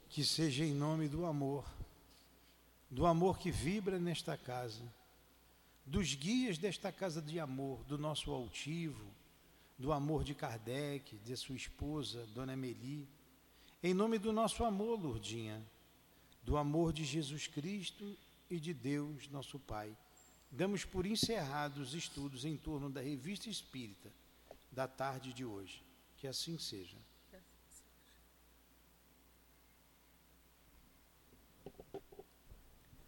Que 0.08 0.24
seja 0.24 0.64
em 0.64 0.72
nome 0.72 1.06
do 1.06 1.26
amor 1.26 1.70
do 2.90 3.04
amor 3.04 3.38
que 3.38 3.50
vibra 3.50 3.98
nesta 3.98 4.38
casa, 4.38 4.82
dos 5.84 6.14
guias 6.14 6.56
desta 6.56 6.90
casa 6.90 7.20
de 7.20 7.38
amor, 7.38 7.84
do 7.84 7.98
nosso 7.98 8.32
altivo, 8.32 9.19
do 9.80 9.94
amor 9.94 10.22
de 10.22 10.34
Kardec, 10.34 11.16
de 11.16 11.34
sua 11.34 11.56
esposa, 11.56 12.26
Dona 12.34 12.52
Emeli, 12.52 13.08
em 13.82 13.94
nome 13.94 14.18
do 14.18 14.30
nosso 14.30 14.62
amor, 14.62 15.00
Lourdinha, 15.00 15.66
do 16.42 16.58
amor 16.58 16.92
de 16.92 17.02
Jesus 17.02 17.46
Cristo 17.46 18.14
e 18.50 18.60
de 18.60 18.74
Deus, 18.74 19.26
nosso 19.30 19.58
Pai. 19.58 19.96
Damos 20.50 20.84
por 20.84 21.06
encerrados 21.06 21.88
os 21.88 21.94
estudos 21.94 22.44
em 22.44 22.58
torno 22.58 22.90
da 22.90 23.00
Revista 23.00 23.48
Espírita 23.48 24.12
da 24.70 24.86
tarde 24.86 25.32
de 25.32 25.46
hoje. 25.46 25.82
Que 26.18 26.26
assim 26.26 26.58
seja. 26.58 26.98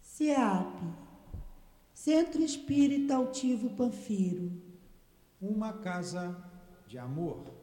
CEAP, 0.01 0.73
Centro 1.93 2.41
Espírita 2.41 3.15
Altivo 3.15 3.69
Panfiro. 3.75 4.51
Uma 5.39 5.73
casa 5.73 6.51
de 6.93 6.99
amor. 6.99 7.62